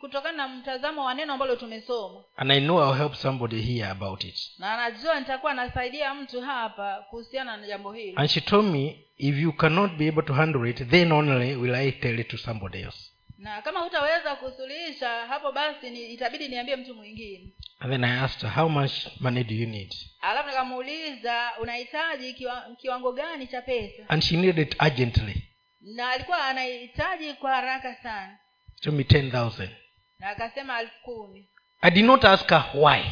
[0.00, 2.20] kutokana na mtazamo wa neno ambalo tumesoma.
[2.36, 4.50] And i know i'll help somebody here about it.
[4.58, 8.12] Na najua nitakuwa nasaidia mtu hapa kuhusiana na jambo hili.
[8.16, 11.74] And she told me if you cannot be able to handle it then only will
[11.74, 13.10] i tell it to somebody else.
[13.38, 17.52] Na kama hutaweza kusuluhisha hapo basi ni, itabidi niambie mtu mwingine.
[17.80, 19.94] And then i asked her how much money do you need?
[20.20, 24.08] Alafu nikamuuliza unahitaji kiwa, kiwango gani cha pesa?
[24.08, 25.49] And she needed it urgently
[25.80, 28.38] na alikuwa anahitaji kwa haraka sana.
[28.80, 29.70] Told me ten thousand.
[30.18, 31.48] Na akasema elfu kumi.
[31.80, 33.04] I did not ask her why.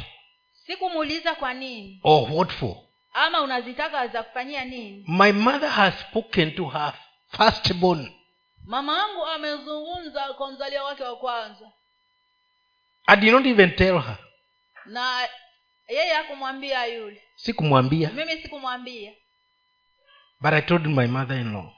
[0.53, 2.01] Sikumuuliza kwa nini.
[2.05, 2.77] Or what for?
[3.13, 5.05] Ama unazitaka za kufanyia nini?
[5.09, 6.95] My mother has spoken to her
[7.37, 8.13] firstborn.
[8.65, 11.73] Mama yangu amezungumza kwa mzalia wake wa kwanza.
[13.07, 14.19] I did not even tell her.
[14.87, 15.29] Na
[15.89, 17.23] yeye hakumwambia yule.
[17.37, 18.11] Sikumwambia.
[18.11, 19.13] Mimi sikumwambia.
[20.41, 21.78] But i told my mother in law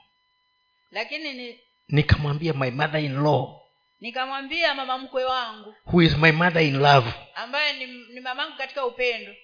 [0.91, 3.61] lakini ni nikamwambia my mother in law
[3.99, 8.85] nikamwambia mama mkwe wangu who is my mother in love ambaye ni, ni mamangu katika
[8.85, 9.35] upendo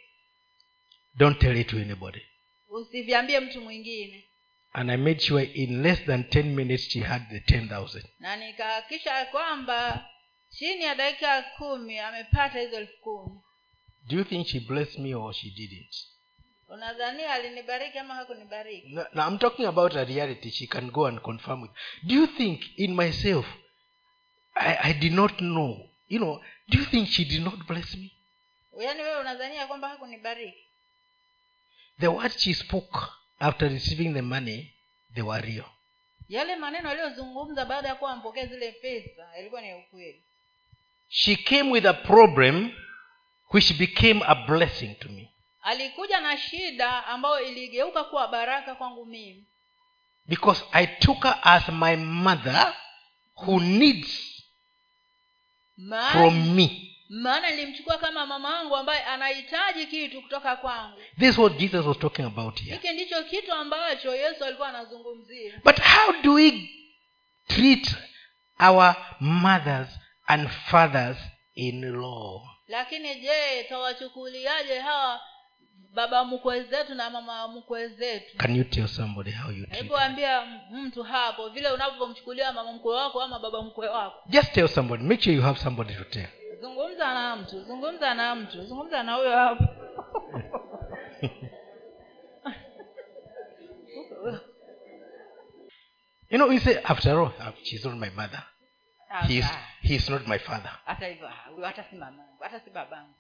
[1.15, 2.21] don't tell it to anybody.
[2.67, 4.23] usivyambie mtu mwingine.
[4.73, 9.25] And i made sure in less than 10 minutes she had the 10000 na nikahakikisha
[9.25, 10.05] kwamba
[10.49, 13.39] chini ya dakika kumi amepata hizo elfu kumi.
[14.07, 15.95] Do you think she blessed me or she didn't
[16.67, 18.89] unadhania alinibariki ama hakunibariki?
[18.89, 21.71] No, no, i'm talking about a reality she can go and confirm with
[22.03, 23.45] do you think in myself
[24.55, 25.89] I, i did not know?
[26.09, 28.11] You know do you think she did not bless me?
[28.81, 30.63] Yaani wewe unadhania kwamba hakunibariki?
[31.99, 32.99] The words she spoke
[33.39, 34.73] after receiving the money
[35.13, 35.65] they were real.
[36.29, 40.23] Yale maneno aliyozungumza baada ya kuwa ampokea zile pesa ilikuwa ni ukweli.
[41.09, 42.71] She came with a problem
[43.53, 45.31] which became a blessing to me
[45.67, 49.45] alikuja na shida ambayo iligeuka kuwa baraka kwangu mimi.
[50.25, 52.73] Because i took her as my mother
[53.35, 54.43] who needs
[55.77, 56.95] maana from me.
[57.09, 60.97] maana nilimchukua kama mama wangu ambaye anahitaji kitu kutoka kwangu.
[61.19, 62.75] This what jesus was talking about here.
[62.75, 65.61] Hiki ndicho kitu ambacho yesu alikuwa anazungumzia.
[65.63, 66.69] But how do we
[67.47, 67.95] treat
[68.59, 69.87] our mothers
[70.27, 71.17] and fathers
[71.55, 72.41] in law?
[72.67, 75.21] Lakini je tawachukuliaje hawa
[75.97, 79.97] baba mkwe zetu na mama mkwe zetu can you tell somebody how you treat hebu
[79.97, 84.29] ambia mtu hapo vile unavyomchukulia mama mkwe wako ama baba mkwe wako.
[84.29, 85.03] Just tell somebody.
[85.03, 86.27] Make sure you have somebody to tell.
[86.61, 89.63] Zungumza na mtu zungumza na mtu zungumza na huyo hapo.
[96.29, 98.43] You know we say after all uh, she's not my mother.
[99.27, 99.45] He is,
[99.81, 100.71] he is not my father.
[100.85, 101.29] Hata hivyo
[101.63, 103.13] hata si mamangu hata si babangu.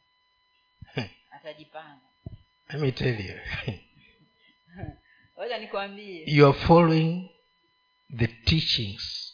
[1.35, 1.99] Atajipanga
[2.71, 3.35] let me tell you.
[6.25, 7.29] You are following
[8.09, 9.33] the teachings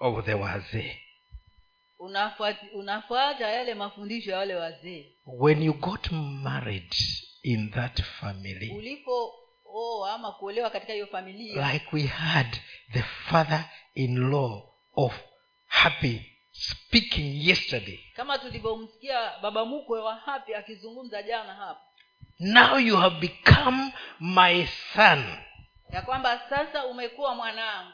[0.00, 0.92] of the wazee.
[2.74, 5.16] Unafuata yale mafundisho ya wale wazee.
[5.26, 6.94] When you got married
[7.42, 9.34] in that family ulipo
[10.14, 11.72] ama kuolewa katika hiyo familia.
[11.72, 12.56] like we had
[12.92, 15.20] the father in law of
[15.66, 17.98] happy speaking yesterday.
[18.14, 21.85] Kama tulivyomsikia baba mkwe wa hapi akizungumza jana hapa
[22.38, 25.24] now you have become my son.
[25.92, 27.92] Ya kwamba sasa umekuwa mwanangu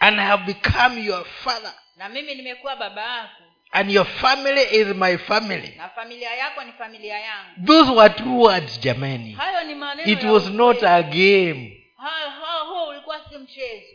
[0.00, 1.74] and i have become your father.
[1.96, 3.42] Na mimi nimekuwa baba yako.
[3.72, 5.74] And your family is my family.
[5.76, 7.66] Na familia yako ni familia yangu.
[7.66, 11.84] Those were two words jamani hayo ni maneno it was not a game.
[11.96, 13.94] Hayo huo ulikuwa si mchezo.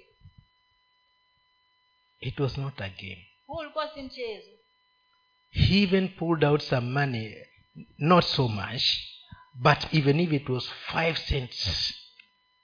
[2.20, 3.28] It was not a game.
[3.48, 4.50] Ulikuwa si mchezo.
[5.50, 7.36] He even pulled out some money
[7.98, 8.84] not so much
[9.56, 11.94] but even if it was five cents.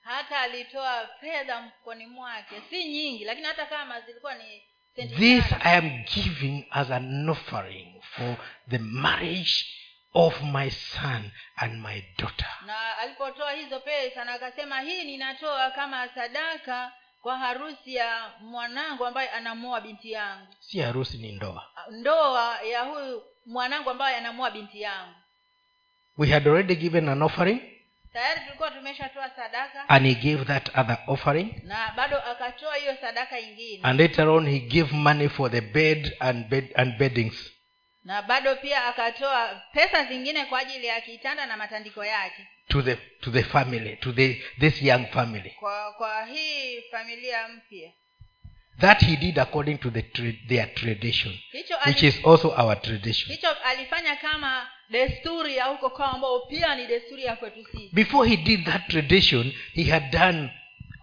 [0.02, 4.62] Hata alitoa fedha mfukoni mwake si nyingi lakini hata kama zilikuwa ni
[5.08, 8.36] this i am giving as an offering for
[8.70, 9.66] the marriage
[10.14, 12.48] of my son and my daughter.
[12.66, 16.92] Na alipotoa hizo pesa na akasema hii ninatoa kama sadaka
[17.22, 20.48] kwa harusi ya mwanangu ambaye anamoa binti yangu.
[20.60, 21.66] Si harusi ni ndoa.
[21.92, 25.14] Ndoa ya huyu mwanangu ambaye anamua binti yangu.
[26.18, 27.62] We had already given an offering
[28.14, 29.90] tayari tulikuwa tumeshatoa sadaka.
[29.90, 31.62] and he gave that other offering.
[31.64, 33.80] Na bado akatoa hiyo sadaka ingine.
[33.84, 37.52] And later on he gave money for the bed and bed and beddings.
[38.04, 42.48] Na bado pia akatoa pesa zingine kwa ajili ya kitanda na matandiko yake.
[42.68, 45.50] To the to the family to the this young family.
[45.50, 47.92] Kwa kwa hii familia mpya
[48.80, 53.32] that he did according to the tra- their tradition hicho which is also our tradition.
[53.36, 57.90] Hicho alifanya kama desturi ya huko kwao ambao pia ni desturi ya kwetu sisi.
[57.94, 60.50] Before he did that tradition he had done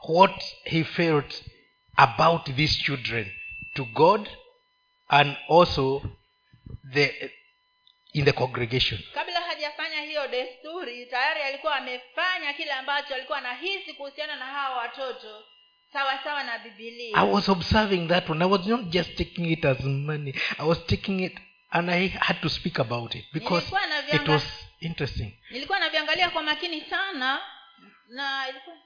[0.09, 1.43] what he felt
[1.97, 3.33] about these children
[3.75, 4.29] to god
[5.09, 6.03] and also
[6.93, 7.31] the
[8.13, 9.01] in the congregation.
[9.15, 15.45] Kabla hajafanya hiyo desturi tayari alikuwa amefanya kile ambacho alikuwa anahisi kuhusiana na hawa watoto
[15.93, 18.45] sawa sawa na bibilia i was observing that one.
[18.45, 20.35] I was not just taking it as money.
[20.59, 21.39] I was taking it
[21.71, 23.67] and i had to speak about it because
[24.13, 24.45] it was
[24.81, 25.33] interesting.
[25.51, 27.41] Nilikuwa naviangalia kwa makini sana
[28.09, 28.77] na ilikuwa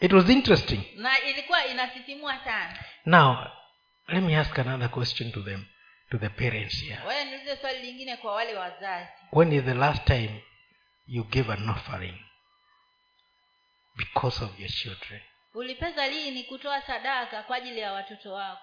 [0.00, 0.80] it was interesting.
[0.96, 2.84] na ilikuwa inasisimua sana.
[3.06, 3.46] Now
[4.08, 5.64] let me ask another question to them
[6.10, 7.00] to the parents here.
[9.32, 10.42] When is the last time
[11.06, 12.14] you gave an offering?
[13.96, 15.20] Because of your children
[15.58, 18.62] ulipeza lini kutoa sadaka kwa ajili ya watoto wako?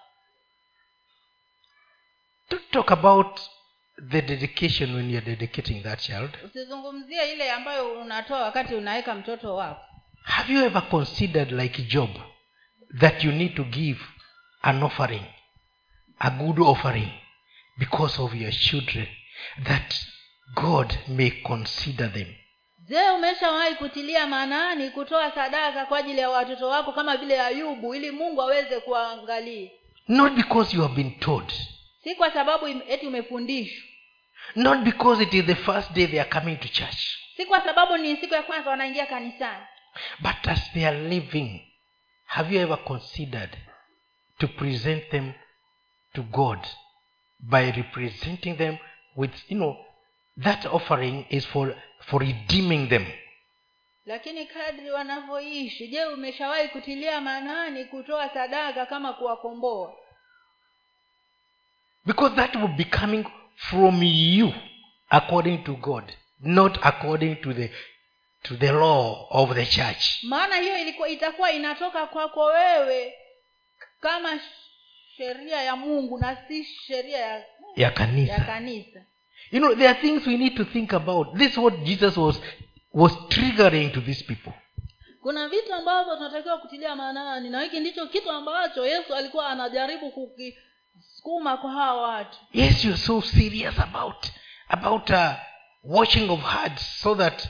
[2.50, 3.40] Don't talk about
[4.10, 6.38] the dedication when you're dedicating that child.
[6.44, 9.84] Usizungumzie ile ambayo unatoa wakati unaweka mtoto wako.
[10.22, 12.10] Have you ever considered like job
[12.98, 14.00] that you need to give
[14.62, 15.24] an offering
[16.18, 17.10] a good offering
[17.78, 19.06] because of your children
[19.64, 19.94] that
[20.54, 22.34] god may consider them
[22.88, 28.10] je umeshawahi kutilia maanani kutoa sadaka kwa ajili ya watoto wako kama vile ayubu ili
[28.10, 29.70] mungu aweze kuangalia
[30.08, 31.52] not because you have been told
[32.06, 33.84] si kwa sababu eti umefundishwa.
[34.54, 37.18] Not because it is the first day they are coming to church.
[37.36, 39.64] Si kwa sababu ni siku ya kwanza wanaingia kanisani.
[40.18, 41.60] But as they are living
[42.26, 43.56] have you ever considered
[44.38, 45.32] to present them
[46.14, 46.58] to god
[47.40, 48.76] by representing them
[49.16, 49.85] with you know
[50.42, 53.06] that offering is for for redeeming them.
[54.06, 59.94] Lakini kadri wanavyoishi je umeshawahi kutilia maanani kutoa sadaka kama kuwakomboa?
[62.04, 63.24] Because that will be coming
[63.56, 64.52] from you
[65.10, 67.70] according to god not according to the
[68.42, 70.22] to the law of the church.
[70.22, 73.14] Maana hiyo ilikuwa itakuwa inatoka kwako wewe
[74.00, 74.40] kama
[75.16, 77.44] sheria ya mungu na si sheria ya, ya
[77.76, 79.04] ya kanisa kanisa
[79.50, 81.36] you know there are things we need to think about.
[81.38, 82.40] This is what jesus was
[82.92, 84.52] was triggering to these people.
[85.22, 91.56] Kuna vitu ambavyo tunatakiwa kutilia maanani na hiki ndicho kitu ambacho yesu alikuwa anajaribu kukisukuma
[91.56, 92.38] kwa hawa watu.
[92.52, 94.26] Yes you're so serious about
[94.68, 95.32] about uh,
[95.84, 97.48] washing of hearts so that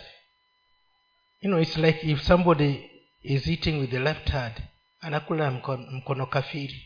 [1.41, 2.91] you know it's like if somebody
[3.23, 4.55] is eating with the left hand
[5.01, 6.83] anakula mkono, mkono kafiri.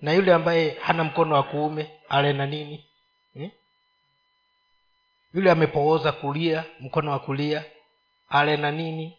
[0.00, 2.84] Na yule ambaye hana mkono wa kuume ale na nini?
[5.34, 7.64] Yule amepooza kulia mkono wa kulia
[8.28, 9.18] ale na nini?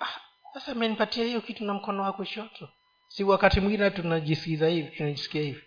[0.00, 0.20] "Ah,
[0.54, 2.68] sasa amenipatia hiyo kitu na mkono wa kushoto.
[3.08, 5.62] Si wakati mwingine tunajisikiza hivi tunajisikia hivi.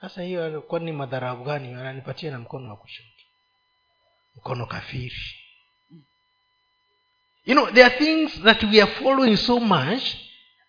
[0.00, 1.74] Sasa hiyo kwani ni madharau gani?
[1.74, 3.08] Ananipatia na mkono wa kushoto.
[4.36, 5.16] Mkono kafiri.
[7.44, 10.02] You know there are things that we are following so much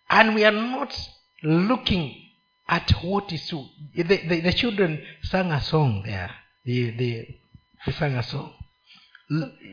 [0.07, 0.93] and we are not
[1.41, 2.22] looking
[2.67, 3.49] at what is
[3.95, 6.31] the, the, the children sang a song there.
[6.65, 7.39] They, they,
[7.85, 8.53] they sang a song.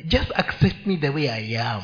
[0.08, 1.82] Just accept me the way i am.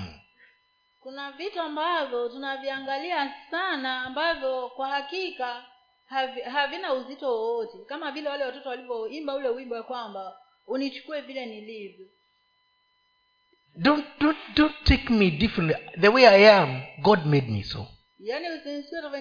[1.02, 5.64] Kuna vitu ambavyo tunaviangalia sana ambavyo kwa hakika
[6.06, 7.78] havi, havina uzito wowote.
[7.88, 10.36] Kama vile wale watoto walivyoimba ule wimbo ya kwamba
[10.66, 12.06] unichukue vile nilivyo.
[13.76, 16.00] Don't, don't, don't take me differently.
[16.00, 17.86] The way i am god made me so
[18.26, 18.48] yaani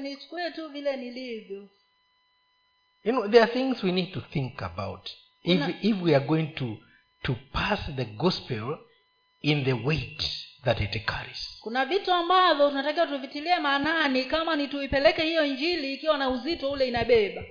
[0.01, 1.69] nichukue tu vile nilivyo.
[3.03, 5.09] You know there are things we need to think about.
[5.43, 6.77] If, Una- if we are going to
[7.23, 8.77] to pass the gospel
[9.41, 10.23] in the weight
[10.63, 11.59] that it carries.
[11.61, 16.87] Kuna vitu ambavyo tunatakiwa tuvitilie maanani kama ni tuipeleke hiyo injili ikiwa na uzito ule
[16.87, 17.43] inabeba.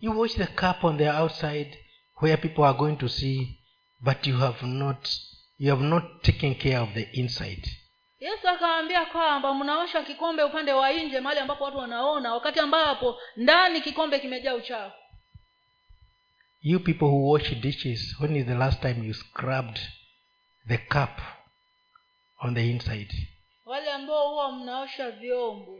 [0.00, 1.78] You watch the cup on the outside
[2.22, 3.58] where people are going to see
[4.00, 5.08] but you have not
[5.58, 7.68] you have not taken care of the inside
[8.20, 13.80] yesu akawaambia kwamba mnaosha kikombe upande wa nje mahali ambapo watu wanaona wakati ambapo ndani
[13.80, 14.96] kikombe kimejaa uchafu.
[16.62, 19.80] You people who wash dishes when is the last time you scrubbed
[20.68, 21.20] the cup
[22.38, 23.28] on the inside?
[23.64, 25.78] Wale ambao huwa mnaosha vyombo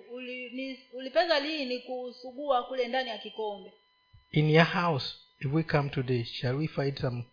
[0.92, 3.72] ulipeza lini kusugua kule ndani ya kikombe?
[4.30, 7.24] In your house if we come today shall we find some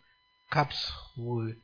[0.54, 1.56] cups who-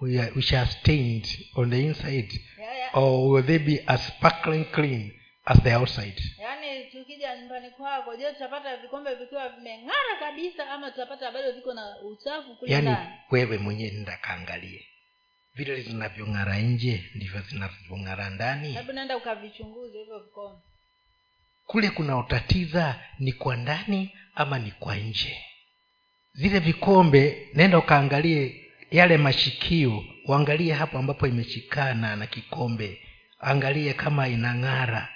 [0.00, 2.98] who are- which are stained on the inside yeah, yeah.
[2.98, 5.12] or will they be as sparkling clean
[5.44, 6.22] as the outside?
[6.38, 11.96] Yaani tukija nyumbani kwako je tutapata vikombe vikiwa vimeng'ara kabisa ama tutapata bado viko na
[12.02, 12.96] uchafu kule yaani
[13.30, 14.86] wewe mwenyewe nenda kaangalie.
[15.54, 18.72] Vile zinavyong'ara nje ndivyo zinavyong'ara ndani.
[18.72, 20.58] Hebu naenda ukavichunguze hivyo vikombe.
[21.66, 25.38] Kule kunaotatiza ni kwa ndani ama ni kwa nje?
[26.32, 33.00] Zile vikombe nenda ukaangalie yale mashikio uangalie hapo ambapo imeshikana na kikombe.
[33.40, 35.08] Angalie kama inang'ara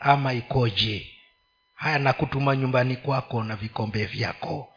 [0.00, 1.10] ama ikoje.
[1.74, 4.68] Haya nakutuma nyumbani kwako na vikombe vyako.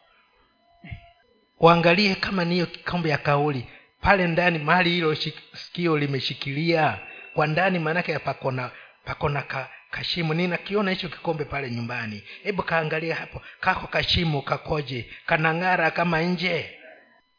[1.60, 3.66] Uangalie kama ni hiyo kikombe ya kauli
[4.00, 5.14] pale ndani mahali hilo
[5.54, 6.98] sikio limeshikilia.
[7.34, 8.70] Kwa ndani maanake pakona
[9.04, 10.34] pakona ka, kashimo.
[10.34, 12.22] Ninakiona hicho kikombe pale nyumbani.
[12.42, 15.10] Hebu kaangalia hapo kako kashimo kakoje?
[15.26, 16.70] Kanang'ara kama nje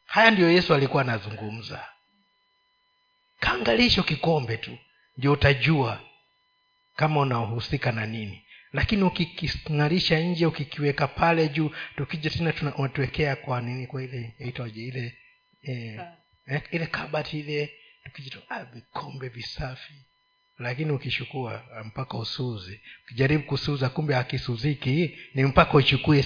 [0.07, 1.85] haya ndiyo yesu alikuwa anazungumza.
[3.39, 4.77] Kaangalia kikombe tu
[5.17, 6.01] ndio utajua
[6.95, 8.43] kama unahusika na nini.
[8.73, 15.17] Lakini ukiking'arisha nje ukikiweka pale juu tukija tena unatuwekea kwa nini kwa ile itwaje ile
[15.61, 16.01] eh,
[16.47, 19.93] eh, ile kabati ile tukija ah, vikombe visafi.
[20.59, 22.81] Lakini ukishukua ah, mpaka usuze.
[23.05, 26.25] Ukijaribu kusuza kumbe akisuziki ni mpaka uchukue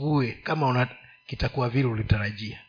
[0.00, 0.88] wool kama una
[1.26, 2.60] kitakuwa vile ulitarajia.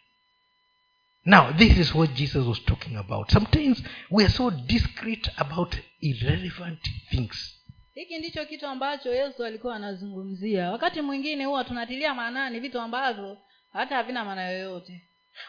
[1.26, 3.32] Now this is what jesus was talking about.
[3.32, 6.80] Sometimes we are so discreet about irrelevant
[7.10, 7.54] things.
[7.94, 10.72] Hiki ndicho kitu ambacho yesu alikuwa anazungumzia.
[10.72, 13.38] Wakati mwingine huwa tunatilia maanani vitu ambavyo
[13.74, 15.02] hata havina maana yoyote.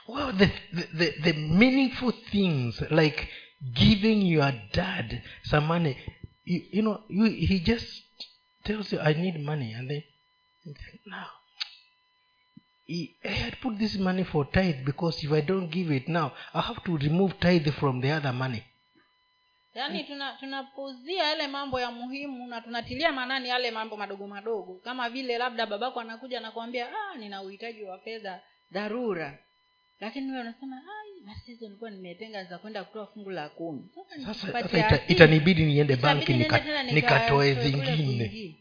[0.08, 3.28] Well the, the, the, the meaningful things like
[3.72, 5.96] giving your dad some money.
[6.44, 8.04] You, you know you, he just
[8.64, 10.02] tells you i need money and then
[10.66, 11.24] and then no
[12.88, 16.30] he, I had put this money for tithe because if i don't give it now
[16.54, 18.62] i have to remove tithe from the other money.
[19.74, 24.74] Yaani tuna tunapuzia yale mambo ya muhimu na tunatilia maanani yale mambo madogo madogo.
[24.84, 29.38] Kama vile labda babako anakuja anakuambia ah, nina uhitaji wa fedha dharura.
[30.00, 30.82] Lakini wewe unasema
[31.26, 33.82] basi hizo nilikuwa nimetenga za kwenda kutoa fungu la kumi.
[34.26, 38.56] Sasa sasa, ita, itanibidi niende banki nikatoe nika, nika, nikatoe zingine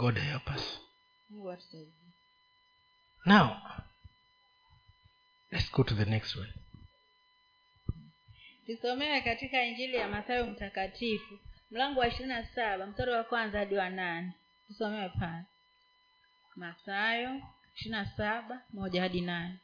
[0.00, 0.78] god help us.
[3.26, 3.56] Now
[5.52, 6.52] let's go to the next one.
[8.66, 11.38] Tusomewe katika injili ya mathayo mtakatifu
[11.70, 14.32] mlango wa ishirini na saba mstari wa kwanza hadi wa nane.
[14.66, 15.44] Tusomewe pale.
[16.56, 17.42] Mathayo
[17.76, 19.54] ishirini na saba moja hadi nane.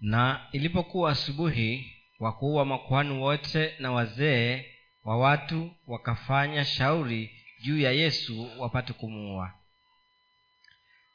[0.00, 4.66] Na ilipokuwa asubuhi wakuu wa makuhani wote na wazee
[5.04, 7.30] wa watu wakafanya shauri
[7.62, 9.61] juu ya yesu wapate kumuua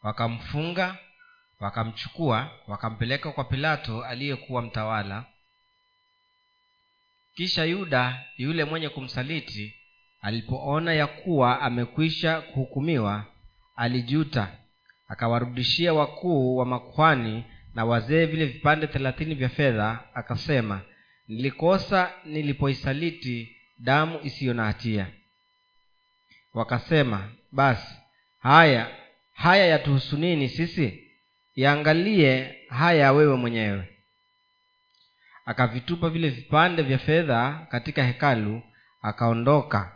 [0.04, 0.98] wakamfunga
[1.60, 5.26] wakamchukua wakampeleka kwa pilato aliyekuwa mtawala.
[7.36, 9.76] Kisha yuda yule mwenye kumsaliti
[10.22, 13.26] alipoona ya kuwa amekwisha kuhukumiwa
[13.76, 14.52] alijuta.
[15.08, 17.44] Akawarudishia wakuu wa makuhani
[17.74, 20.82] na wazee vile vipande thelathini vya fedha akasema
[21.28, 25.08] nilikosa nilipoisaliti damu isiyo na hatia.
[26.54, 27.96] Wakasema basi
[28.40, 29.07] haya
[29.38, 31.04] haya yatuhusu nini sisi?
[31.56, 33.98] Yaangalie haya wewe mwenyewe.
[35.46, 38.62] Akavitupa vile vipande vya fedha katika hekalu
[39.02, 39.92] akaondoka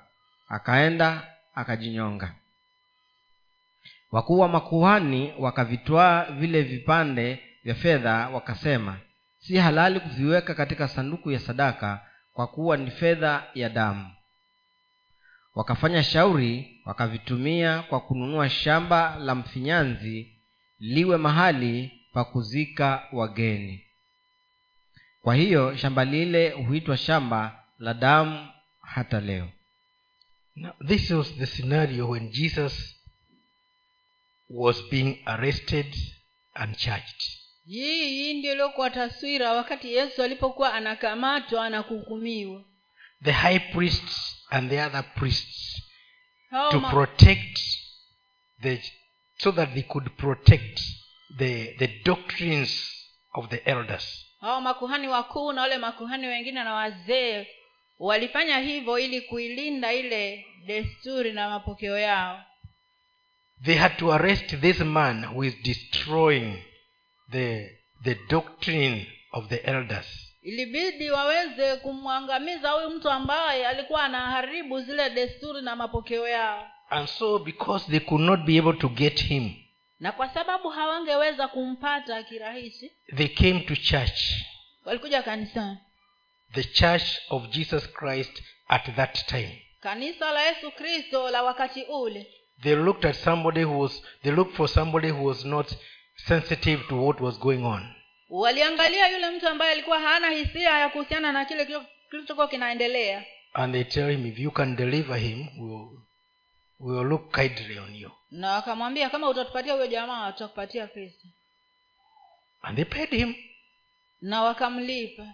[0.48, 2.36] akaenda akajinyonga.
[4.12, 8.98] Wakuu wa makuhani wakavitwaa vile vipande vya fedha wakasema
[9.40, 12.00] si halali kuviweka katika sanduku ya sadaka
[12.34, 14.12] kwa kuwa ni fedha ya damu
[15.56, 20.32] wakafanya shauri wakavitumia kwa kununua shamba la mfinyanzi
[20.80, 23.84] liwe mahali pa kuzika wageni.
[25.22, 28.48] Kwa hiyo shamba lile huitwa shamba la damu
[28.82, 29.50] hata leo.
[30.56, 32.96] Now, this was the scenario when Jesus
[34.50, 35.96] was being arrested
[36.54, 37.22] and charged.
[37.66, 42.64] hii hii ndio iliokuwa taswira wakati yesu alipokuwa anakamatwa na kuhukumiwa.
[43.24, 45.82] The high priests and the other priests
[46.52, 47.60] hao, to ma, protect
[48.62, 48.80] the
[49.38, 50.82] so that they could protect
[51.38, 52.72] the the doctrines
[53.36, 54.26] of the elders.
[54.42, 57.48] hao makuhani wakuu na wale makuhani wengine na wazee
[58.00, 62.44] walifanya hivyo ili kuilinda ile desturi na mapokeo yao
[63.64, 66.64] They had to arrest this man who is destroying
[67.32, 67.70] the
[68.04, 70.31] the doctrine of the elders.
[70.42, 76.68] Ilibidi waweze kumwangamiza huyu mtu ambaye alikuwa anaharibu zile desturi na mapokeo yao.
[76.90, 79.54] And so because they could not be able to get him,
[80.00, 84.22] na kwa sababu hawangeweza kumpata kirahisi they came to church.
[84.86, 85.78] walikuja kanisani.
[86.54, 89.62] The church of jesus christ at that time.
[89.80, 92.28] Kanisa la yesu kristo la wakati ule.
[92.64, 95.72] They looked at somebody who was they looked for somebody who was not
[96.16, 98.01] sensitive to what was going on
[98.32, 103.26] waliangalia yule mtu ambaye alikuwa hana hisia ya kuhusiana na kile kilicho- kilichokuwa kinaendelea.
[103.54, 105.90] And they tell him if you can deliver him we'll,
[106.80, 108.12] we'll look kindly on you.
[108.32, 111.28] Na wakamwambia kama utatupatia huyo jamaa tutakupatia pesa.
[112.62, 113.36] And they paid him
[114.22, 115.28] na wakamlipa.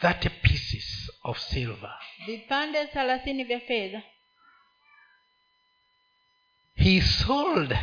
[0.00, 1.98] 30 pieces of silver.
[2.26, 4.02] Vipande thelathini vya fedha.
[6.74, 7.76] He sold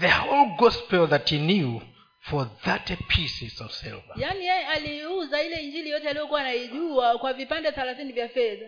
[0.00, 1.80] the whole gospel that he knew
[2.20, 4.14] for 30 pieces of silver.
[4.16, 8.66] Yaani yeye aliuza ile injili yote aliyokuwa anaijua kwa vipande thelathini vya fedha.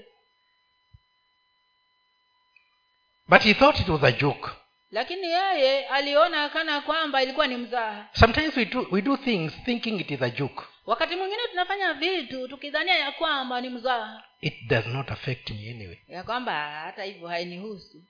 [3.29, 4.51] But he thought it was a joke.
[4.91, 8.09] Lakini yeye aliona kana kwamba ilikuwa ni mzaha.
[8.13, 10.63] Sometimes we do, we do things thinking it is a joke.
[10.87, 14.23] Wakati mwingine tunafanya vitu tukidhania ya kwamba ni mzaha.
[14.41, 15.99] It does not affect me anyway.
[16.09, 18.03] Ya kwamba hata hivyo hainihusu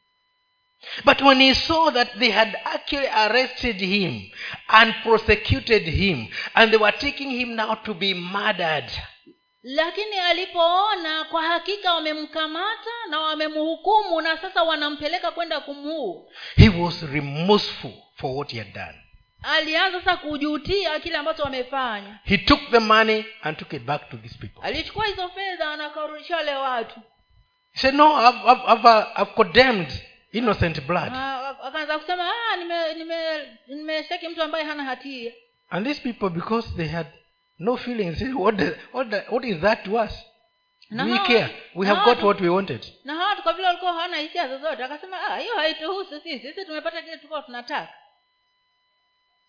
[1.04, 4.30] but when he saw that they had actually arrested him
[4.68, 8.90] and prosecuted him and they were taking him now to be murdered.
[9.64, 16.22] Lakini alipoona kwa hakika wamemkamata na wamemhukumu na sasa wanampeleka kwenda kumuua.
[16.56, 18.98] He was remorseful for what he had done.
[19.42, 22.18] Alianza sasa kujutia kile ambacho wamefanya.
[22.24, 24.62] He took the money and took it back to these people.
[24.62, 27.00] Alichukua hizo fedha na akarudisha wale watu.
[27.72, 29.92] He said no i've, I've, I've, uh, I've condemned
[30.32, 31.12] innocent blood.
[31.62, 35.32] Wakaanza kusema "Ah, nime nime nimeshaki mtu ambaye hana hatia.
[35.70, 37.06] And these people because they had
[37.58, 40.12] no feelings what, the, what, the, what is that to us?
[40.90, 41.48] Na we hawa- care.
[41.74, 42.86] We have hawa- got what we wanted.
[43.04, 47.02] na hawa kwa vile walikuwa hawana hisia zozote akasema "Ah, hiyo haituhusu sisi sisi tumepata
[47.02, 47.88] kile tulikuwa tunataka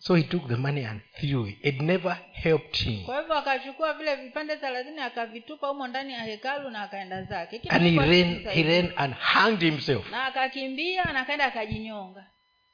[0.05, 1.55] so he took the money and threw it.
[1.61, 3.05] It never helped him.
[3.05, 7.61] Kwa hivyo akachukua vile vipande thelathini akavitupa humo ndani ya hekalu na akaenda zake.
[7.69, 10.11] And he ran he ran and hanged himself.
[10.11, 12.25] Na akakimbia na akaenda akajinyonga.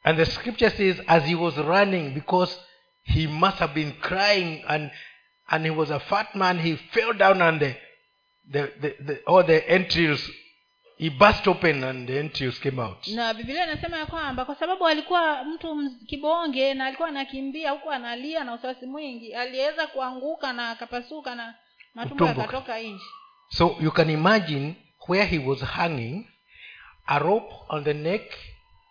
[0.04, 2.60] And the scripture says as he was running because
[3.04, 4.92] he must have been crying and
[5.50, 7.76] and he was a fat man he fell down and the
[8.52, 10.32] the, the, the all the entrails
[11.00, 13.08] he burst open and the entrails came out.
[13.08, 18.44] Na bibilia inasema ya kwamba kwa sababu alikuwa mtu kibonge na alikuwa anakimbia huku analia
[18.44, 21.56] na usiwasi mwingi aliweza kuanguka na akapasuka na
[21.94, 23.04] matumbo yakatoka nje.
[23.50, 24.76] So you can imagine
[25.08, 26.28] where he was hanging
[27.06, 28.34] a rope on the neck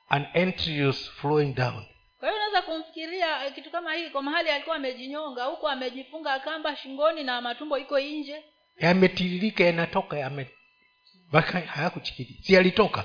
[0.09, 1.85] and entrails flowing down.
[2.21, 6.77] Kwa hiyo unaweza kumfikiria eh, kitu kama hii kwa mahali alikuwa amejinyonga huku amejifunga kamba
[6.77, 8.43] shingoni na matumbo iko nje.
[8.79, 10.47] Yametiririka yanatoka yame
[11.29, 13.05] mpaka hayakuchikili si alitoka.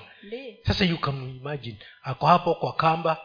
[0.67, 1.77] Sasa you can imagine.
[2.03, 3.17] Ako hapo kwa kamba.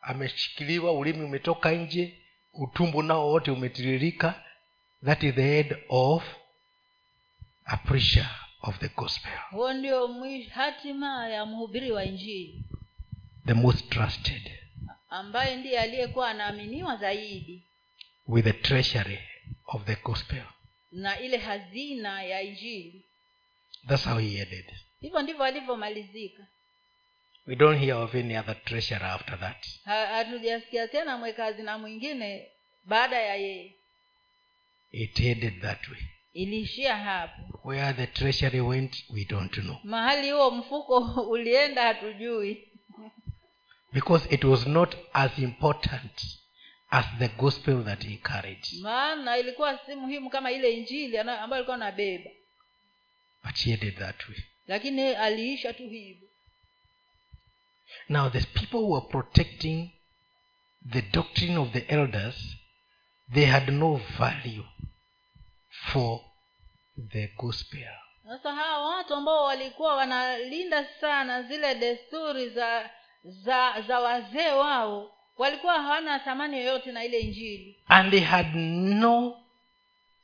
[0.00, 2.18] Ameshikiliwa ulimi umetoka nje
[2.52, 4.42] utumbo nao wote umetiririka.
[5.04, 6.24] That is the end of
[7.64, 8.30] a preacher
[8.62, 9.32] of the gospel.
[9.50, 10.08] Huo ndio
[10.54, 12.62] hatima ya mhubiri wa injili.
[13.46, 14.52] The most trusted.
[15.10, 17.62] Ambaye ndiye aliyekuwa anaaminiwa zaidi.
[18.26, 19.18] With the treasury
[19.66, 20.42] of the gospel
[20.92, 23.04] na ile hazina ya injili.
[23.88, 24.64] That's how he ended.
[25.00, 26.46] Hivyo ndivyo alivyomalizika.
[27.46, 29.66] We don't hear of any other treasurer after that.
[29.84, 32.48] Hatujasikia tena mweka hazina mwingine
[32.84, 33.74] baada ya yeye.
[34.92, 36.00] It ended that way.
[36.32, 37.68] Iliishia hapo.
[37.68, 39.76] Where the treasury went we don't know.
[39.84, 40.98] Mahali huo mfuko
[41.30, 42.68] ulienda hatujui.
[43.92, 46.39] Because it was not as important
[46.90, 48.66] as the gospel that he carried.
[48.80, 52.30] Maana ilikuwa si muhimu kama ile injili ambayo alikuwa anabeba.
[53.44, 54.38] But he did that way.
[54.66, 56.28] Lakini aliisha tu hivyo.
[58.08, 59.90] Now the people who were protecting
[60.92, 62.56] the doctrine of the elders.
[63.34, 64.64] They had no value
[65.70, 66.20] for
[67.12, 67.88] the gospel.
[68.28, 72.90] Sasa hawa watu ambao walikuwa wanalinda sana zile desturi za
[73.24, 77.76] za za wazee wao walikuwa hawana thamani yoyote na ile injili.
[77.88, 79.36] And they had no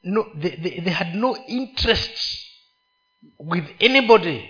[0.02, 2.46] no they, they, they had no interest
[3.38, 4.48] with anybody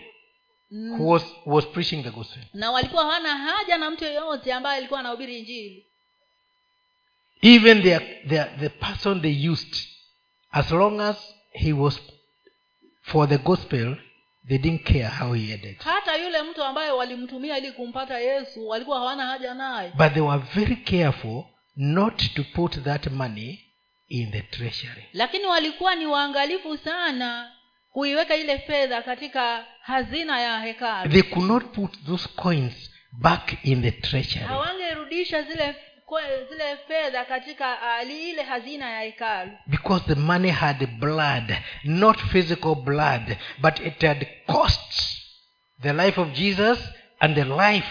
[0.71, 0.99] Mm.
[0.99, 2.43] who was, was preaching the gospel.
[2.55, 5.87] Na walikuwa hawana haja na mtu yeyote ambaye alikuwa anahubiri injili.
[7.43, 9.77] Even their, their, the person they used
[10.51, 12.01] as long as he was
[13.03, 13.97] for the gospel
[14.49, 18.99] they didn't care how he ended hata yule mtu ambaye walimtumia ili kumpata yesu walikuwa
[18.99, 19.93] hawana haja naye.
[19.97, 21.45] But they were very careful
[21.77, 23.61] not to put that money
[24.09, 25.05] in the treasury.
[25.13, 27.53] Lakini walikuwa ni waangalifu sana
[27.93, 31.11] kuiweka ile fedha katika hazina ya hekalu.
[31.13, 34.45] They could not put those coins back in the treasury.
[34.47, 35.77] Hawangerudisha zile
[36.49, 39.51] zile fedha katika uh, ile hazina ya hekalu.
[39.67, 45.03] Because the money had blood not physical blood but it had cost
[45.83, 46.79] the life of jesus
[47.21, 47.89] and the life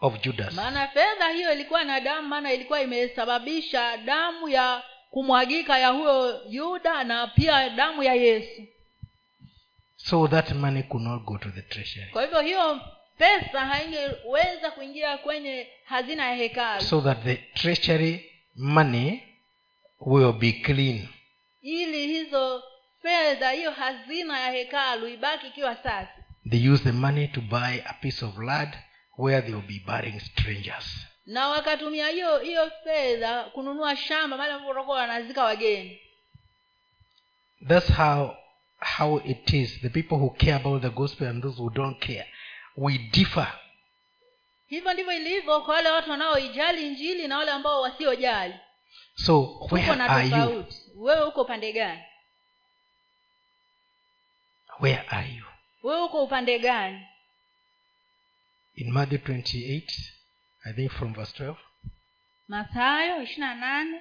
[0.00, 0.54] of judas.
[0.54, 7.04] Maana fedha hiyo ilikuwa na damu maana ilikuwa imesababisha damu ya kumwagika ya huyo yuda
[7.04, 8.62] na pia damu ya yesu.
[9.96, 12.06] So that money could not go to the treasury.
[12.12, 12.80] Kwa hivyo hiyo
[13.18, 16.82] pesa haingeweza kuingia kwenye hazina ya hekalu.
[16.82, 19.22] So that the treasury money
[20.00, 21.08] will be clean.
[21.62, 22.62] Ili hizo
[23.02, 26.12] fedha hiyo hazina ya hekalu ibaki ikiwa safi.
[26.50, 28.74] They use the money to buy a piece of land
[29.18, 31.06] where they will be burying strangers.
[31.26, 36.00] Na wakatumia hiyo hiyo fedha kununua shamba mahali ambapo watakuwa wanazika wageni.
[37.68, 38.36] That's how
[38.98, 39.80] how it is.
[39.80, 42.26] The people who care about the gospel and those who don't care
[42.76, 43.58] we differ.
[44.66, 48.54] Hivyo ndivyo ilivyo kwa wale watu wanaoijali injili na wale ambao wasiojali.
[49.14, 50.64] So where na are you?
[50.96, 52.02] wewe uko upande gani?
[54.80, 55.44] Where are you?
[55.82, 57.06] Wewe uko upande gani?
[58.74, 59.82] In matthew 28
[60.64, 61.56] i think from verse 12
[62.48, 64.00] mathayo ishiri na nane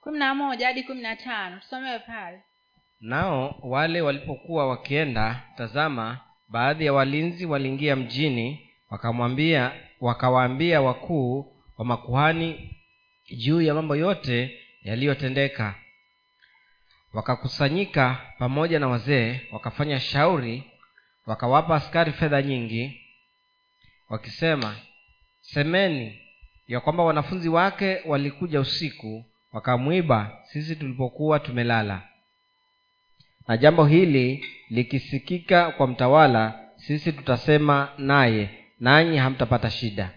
[0.00, 1.58] kumi na moja hadi kumi na tano.
[1.60, 2.42] Tusomewe pale.
[3.00, 6.20] Nao wale walipokuwa wakienda tazama
[6.52, 12.76] baadhi ya walinzi waliingia mjini wakamwambia wakawaambia wakuu wa makuhani
[13.36, 15.74] juu ya mambo yote yaliyotendeka.
[17.12, 20.64] Wakakusanyika pamoja na wazee wakafanya shauri
[21.26, 23.00] wakawapa askari fedha nyingi
[24.08, 24.76] wakisema
[25.40, 26.18] semeni
[26.68, 32.08] ya kwamba wanafunzi wake walikuja usiku wakamwiba sisi tulipokuwa tumelala
[33.48, 40.10] na jambo hili likisikika kwa mtawala sisi tutasema naye nanyi hamtapata shida.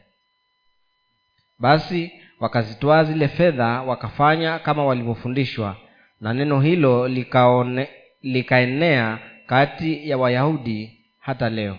[1.59, 5.77] Basi wakazitwaa zile fedha wakafanya kama walivyofundishwa
[6.21, 7.89] na neno hilo likaone,
[8.21, 11.77] likaenea kati ya wayahudi hata leo.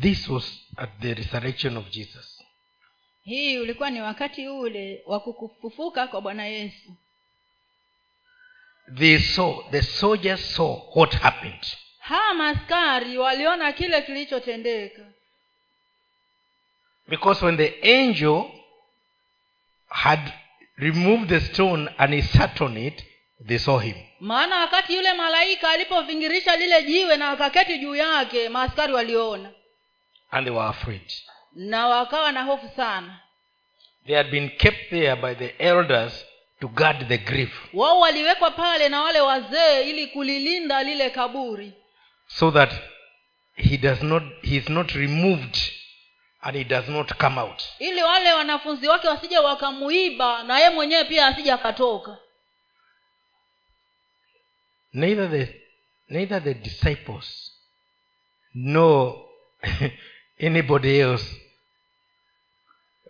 [0.00, 2.42] This was at the resurrection of jesus.
[3.22, 6.96] Hii ulikuwa ni wakati ule wa kukufufuka kwa bwana yesu
[8.94, 11.76] they saw the soldiers saw what happened.
[11.98, 15.02] Hawa maskari waliona kile kilichotendeka.
[17.08, 18.50] Because when the angel
[19.88, 20.32] had
[20.78, 23.02] removed the stone and he sat on it
[23.40, 23.96] they saw him.
[24.20, 29.50] Maana wakati yule malaika alipovingirisha lile jiwe na wakaketi juu yake maaskari waliona.
[30.30, 31.12] And they were afraid.
[31.54, 33.20] Na wakawa na hofu sana.
[34.06, 36.24] They had been kept there by the elders
[36.60, 37.52] to guard the grave.
[37.72, 41.72] Wao waliwekwa pale na wale wazee ili kulilinda lile kaburi.
[42.28, 42.72] So that
[43.54, 45.56] he does not he is not removed
[46.40, 47.62] and he does not come out.
[47.78, 52.18] Ili wale wanafunzi wake wasije wakamuiba na ye mwenyewe pia asije akatoka.
[54.92, 55.62] Neither the
[56.08, 57.52] neither the disciples
[58.54, 59.26] nor
[60.46, 61.36] anybody else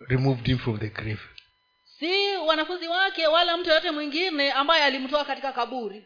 [0.08, 1.20] removed him from the grave
[2.46, 6.04] wanafunzi wake wala mtu yoyote mwingine ambaye alimtoa katika kaburi.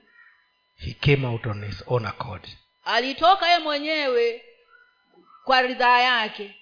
[0.77, 2.49] He came out on his own accord.
[2.85, 4.43] Alitoka ye mwenyewe
[5.45, 6.55] kwa ridhaa yake.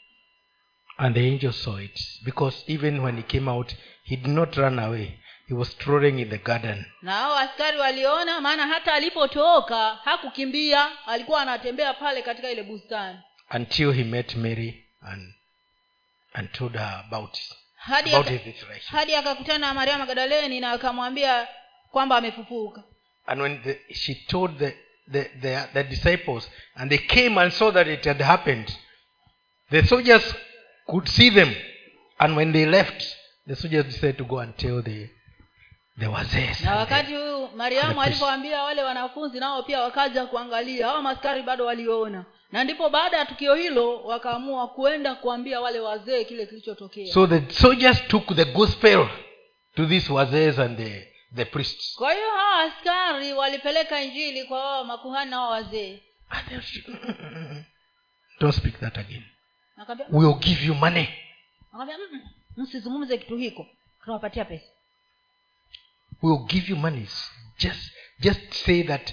[0.96, 3.72] And the angel saw it because even when he came out
[4.04, 5.18] he did not run away.
[5.48, 6.84] He was strolling in the garden.
[7.02, 13.18] Na hao askari waliona maana hata alipotoka hakukimbia alikuwa anatembea pale katika ile bustani.
[13.54, 15.34] Until he met mary and
[16.32, 20.60] and told her about it, hadi about aka- his resurrection hadi akakutana na maria magdaleni
[20.60, 21.48] na akamwambia
[21.90, 22.82] kwamba amefufuka.
[23.26, 24.74] And when the, she told the,
[25.12, 28.78] the, the, the disciples and they came and saw that it had happened
[29.70, 30.34] the soldiers
[30.86, 31.54] could see them.
[32.18, 33.16] And when they left
[33.46, 35.08] the soldiers decided to go and tell the
[35.98, 36.06] the
[36.64, 42.24] na wakati huyu mariamu alipoambia wale wanafunzi nao pia wakaja kuangalia hawa maskari bado waliona
[42.52, 47.12] na ndipo baada ya tukio hilo wakaamua kuenda kuambia wale wazee kile kilichotokea.
[47.14, 49.08] So the soldiers took the gospel
[49.76, 51.94] to these wazes and the, the priests.
[51.96, 56.02] Kwa hiyo hawa askari walipeleka injili kwa wao makuhani na wazee.
[58.40, 59.24] Don't speak that again.
[60.10, 61.08] We'll give you money.
[61.72, 62.20] Akaambia "Mm, mm,
[62.56, 63.66] msizungumze kitu hiko.
[64.04, 64.64] Tunawapatia pesa.
[66.22, 67.06] We'll give you money.
[67.58, 69.12] Just just say that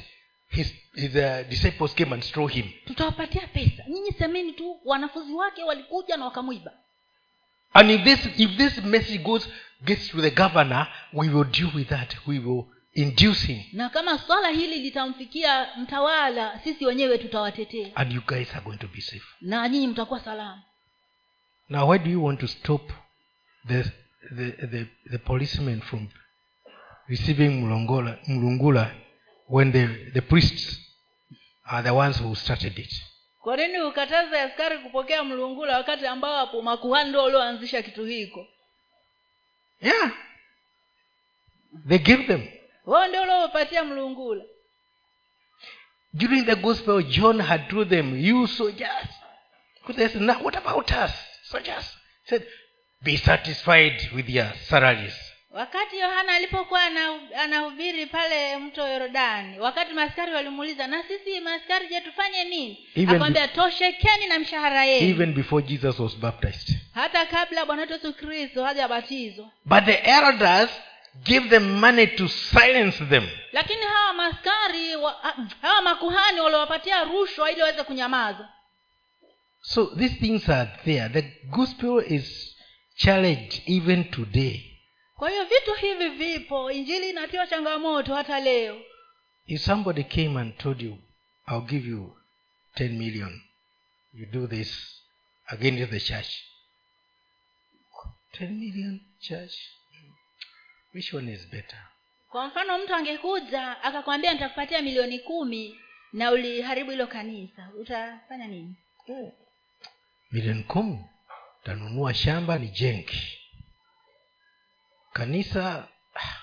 [0.55, 2.65] his, his uh, disciples came and stole him.
[2.85, 3.83] Tutawapatia pesa.
[3.87, 6.71] Nyinyi semeni tu wanafunzi wake walikuja na wakamwiba.
[7.73, 9.49] And if this if this message goes
[9.85, 12.15] gets to the governor we will deal with that.
[12.27, 13.63] We will induce him.
[13.73, 17.95] Na kama swala hili litamfikia mtawala sisi wenyewe tutawatetea.
[17.95, 19.25] And you guys are going to be safe.
[19.41, 20.61] Na nyinyi mtakuwa salama.
[21.69, 22.91] Now why do you want to stop
[23.67, 23.83] the
[24.35, 26.07] the the, the policeman from
[27.07, 28.91] receiving mulongola mulungula
[29.49, 30.79] when the the priests
[31.65, 32.93] are the ones who started it.
[33.41, 38.47] Kwa nini ukataze askari kupokea mlungula wakati ambapo makuhani ndio walioanzisha kitu hiko?
[39.81, 40.11] Yeah.
[41.87, 42.47] They gave them.
[42.85, 44.43] Wao ndio waliopatia mlungula.
[46.13, 49.07] During the gospel john had told them you soldiers
[49.95, 51.11] they said, now what about us?
[51.43, 51.97] Soldiers?
[52.23, 52.47] He said
[53.01, 55.13] be satisfied with your salaries
[55.55, 62.01] wakati yohana alipokuwa ana- anahubiri pale mto yorodani wakati maskari walimuuliza na sisi maskari je
[62.01, 62.87] tufanye nini?
[63.15, 65.09] Akwambia toshekeni na mshahara yenu.
[65.09, 66.75] Even before jesus was baptized.
[66.93, 69.51] Hata kabla bwana wetu yesu kristo hajabatizwa.
[69.65, 70.69] But the elders
[71.23, 73.29] give them money to silence them.
[73.51, 78.49] Lakini hawa maskari wa, hawa makuhani waliwapatia rushwa ili waweze kunyamaza.
[79.61, 81.09] So these things are there.
[81.09, 82.55] The gospel is
[82.95, 84.71] challenged even today
[85.15, 86.71] kwa hiyo vitu hivi vipo.
[86.71, 88.81] Injili inatiwa changamoto hata leo.
[89.45, 90.97] If somebody came and told you
[91.47, 92.17] i'll give you
[92.75, 93.41] 10 million
[94.13, 95.01] you do this
[95.47, 96.29] against the church.
[98.39, 99.53] 10 million church?
[100.93, 101.79] Which one is better?
[102.29, 105.79] Kwa mfano mtu angekuja akakwambia nitakupatia milioni kumi
[106.13, 107.69] na uliharibu hilo kanisa.
[107.79, 108.75] Utafanya nini?
[110.31, 110.99] Milioni kumi
[111.63, 113.39] utanunua shamba ni jengi
[115.15, 116.37] kanisa ah,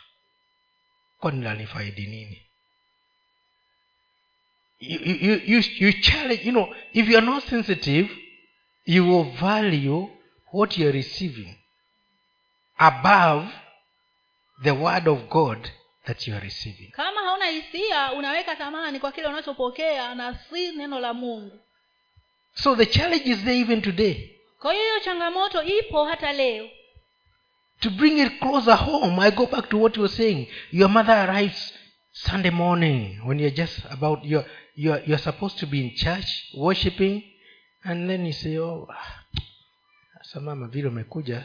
[1.20, 2.42] kwani lanifaidi nini?
[4.80, 8.08] You, you, you, you challenge you know if you are not sensitive
[8.84, 10.08] you will value
[10.52, 11.54] what you are receiving
[12.78, 13.46] above
[14.62, 15.68] the word of god
[16.06, 16.90] that you are receiving.
[16.90, 21.60] Kama hauna hisia unaweka thamani kwa kile unachopokea na si neno la mungu.
[22.54, 24.40] So the challenge is there even today.
[24.58, 26.70] Kwa hiyo hiyo changamoto ipo hata leo
[27.82, 30.46] to bring it closer home i go back to what you were saying.
[30.70, 31.72] Your mother arrives
[32.12, 37.22] sunday morning when you're just about you're, you're, you're supposed to be in church worshiping
[37.84, 39.24] and then you say oh ah,
[40.22, 41.42] sasa vile umekuja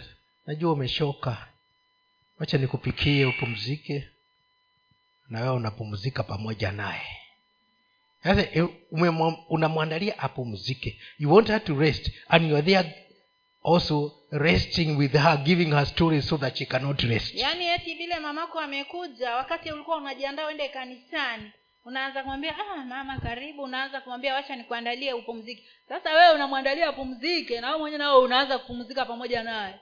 [0.48, 1.48] najua umeshoka.
[2.40, 4.08] Wacha nikupikie upumzike
[5.30, 7.08] na wewe unapumzika pamoja naye.
[8.24, 8.70] Sasa eh,
[9.50, 11.00] unamwandalia apumzike.
[11.20, 12.96] You want her to rest and you are there
[13.64, 17.36] also resting with her giving her stories so that she cannot rest.
[17.36, 21.52] Yaani eti vile mamako amekuja wakati ulikuwa unajiandaa uende kanisani
[21.86, 23.64] unaanza kumwambia ah mama karibu.
[23.64, 25.64] Unaanza kumwambia wacha nikuandalie upumzike.
[25.90, 29.76] Sasa wewe unamwandalia apumzike na wewe mwenyewe nao unaanza kupumzika pamoja naye.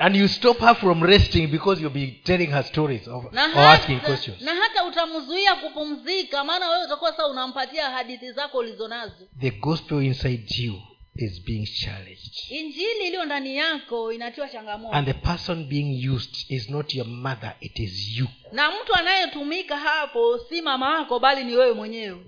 [0.00, 3.58] And you stop her from resting because you'll be telling her stories of, na or
[3.64, 4.42] asking hata, questions.
[4.42, 10.02] na hata utamzuia kupumzika maana wewe utakuwa sasa unampatia hadithi zako ulizo nazo the gospel
[10.02, 10.82] inside you
[11.18, 12.32] is being challenged.
[12.50, 14.94] Injili iliyo ndani yako inatiwa changamoto.
[14.94, 18.26] And the person being used is not your mother it is you.
[18.52, 22.26] Na mtu anayetumika hapo si mama yako bali ni wewe mwenyewe.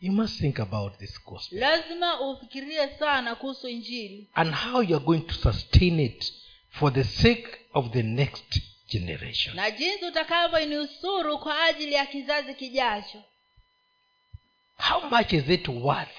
[0.00, 1.58] You must think about this gospel.
[1.58, 4.28] Lazima ufikirie sana kuhusu injili.
[4.34, 6.32] And how you are going to sustain it
[6.70, 9.56] for the sake of the next generation.
[9.56, 13.22] Na jinsi utakavyoinusuru kwa ajili ya kizazi kijacho.
[14.78, 16.16] How much is it worth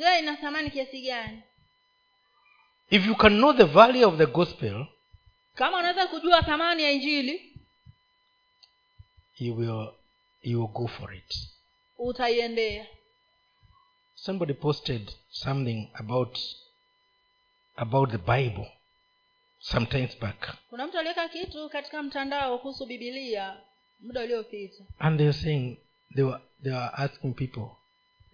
[0.00, 1.42] je ina thamani kiasi gani?
[2.90, 4.86] If you can know the value of the gospel
[5.54, 7.56] kama unaweza kujua thamani ya injili
[9.38, 9.92] you will
[10.42, 11.34] you will go for it.
[11.98, 12.86] utaiendea.
[14.14, 16.38] Somebody posted something about
[17.76, 18.66] about the bible
[19.58, 20.56] sometimes back.
[20.70, 23.56] Kuna mtu aliweka kitu katika mtandao kuhusu bibilia
[24.00, 24.84] muda uliopita.
[24.98, 25.76] And they were saying
[26.14, 27.68] they were they were asking people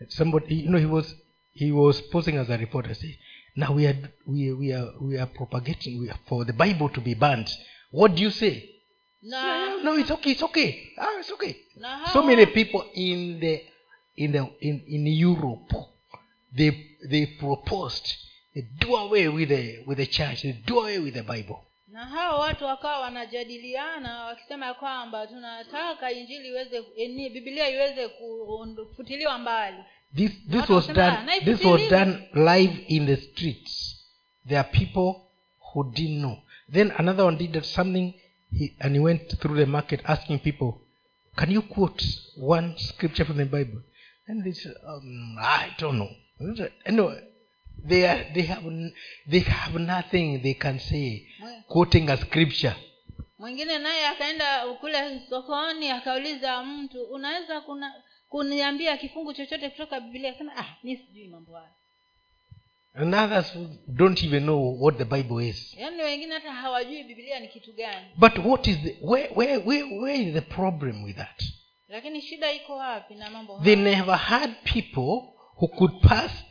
[0.08, 1.16] somebody you know he was
[1.56, 3.18] he was posing as a reporter say
[3.56, 3.96] now we are
[4.26, 7.48] we, we are we are propagating we are, for the bible to be banned
[7.90, 8.70] what do you say?
[9.22, 10.92] No, no, no it's okay it's okay.
[10.98, 11.56] Ah, it's okay.
[11.78, 11.88] No.
[12.12, 13.62] so many people in the
[14.16, 15.72] in the in, in europe
[16.52, 16.70] they
[17.10, 18.14] they proposed
[18.54, 21.60] they do away with the with the church they do away with the bible.
[21.88, 26.82] Na hao watu wakawa wanajadiliana wakisema kwamba tunataka injili iweze
[27.30, 29.76] bibilia iweze kufutiliwa mbali
[30.14, 34.02] this this was done this was done live in the streets.
[34.44, 35.28] There are people
[35.72, 36.38] who didn't know.
[36.68, 38.14] Then another one did something
[38.50, 40.80] he, and he went through the market asking people
[41.36, 42.02] can you quote
[42.36, 43.82] one scripture from the bible?
[44.26, 46.10] And they said um, i don't know.
[46.84, 47.22] Anyway
[47.84, 48.64] they are, they have
[49.26, 51.26] they have nothing they can say
[51.68, 52.74] quoting a scripture.
[53.38, 57.92] mwingine naye akaenda kule sokoni akauliza mtu unaweza kuna
[58.28, 61.68] kuniambia kifungu chochote kutoka biblia sema ah mi sijui mambo hayo.
[62.94, 63.52] And others
[63.86, 65.74] don't even know what the bible is.
[65.74, 68.06] Yaani wengine hata hawajui bibilia ni kitu gani.
[68.16, 71.42] But what is the where where where, where is the problem with that?
[71.88, 75.22] Lakini shida iko wapi na mambo they never had people
[75.56, 76.44] who could pass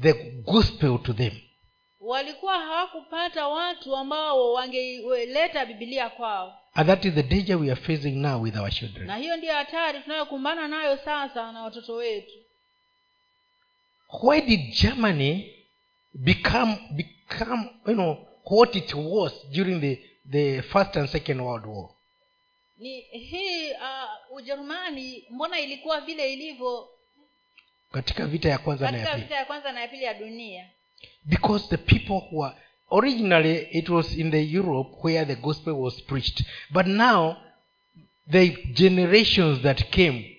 [0.00, 1.32] the gospel to them.
[2.00, 8.22] Walikuwa hawakupata watu ambao wangeleta bibilia kwao and that is the danger we are facing
[8.22, 9.06] now with our children.
[9.06, 12.32] Na hiyo ndiyo hatari tunayokumbana nayo sasa na watoto wetu.
[14.22, 15.54] Why did germany
[16.14, 19.98] become become you know what it was during the
[20.30, 21.90] the first and second world war?
[22.78, 26.88] Ni hii uh, ujerumani mbona ilikuwa vile ilivyo?
[27.92, 30.70] Katika vita ya kwanza na ya vita ya kwanza na ya pili ya dunia.
[31.24, 32.56] Because the people who are
[32.92, 36.44] originally it was in the europe where the gospel was preached.
[36.70, 37.36] But now
[38.30, 40.36] the generations that came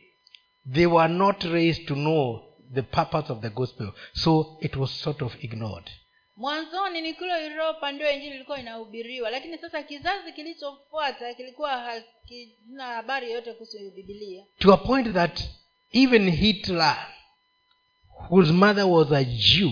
[0.66, 2.44] they were not raised to know
[2.74, 3.92] the purpose of the gospel.
[4.14, 5.90] So it was sort of ignored.
[6.38, 9.30] Mwanzoni ni kule uropa ndio injili ilikuwa inahubiriwa.
[9.32, 15.44] Lakini sasa kizazi kilichofuata kilikuwa hakina habari yoyote kuhusu bibilia to a point that
[15.92, 17.08] even hitler
[18.30, 19.72] whose mother was a jew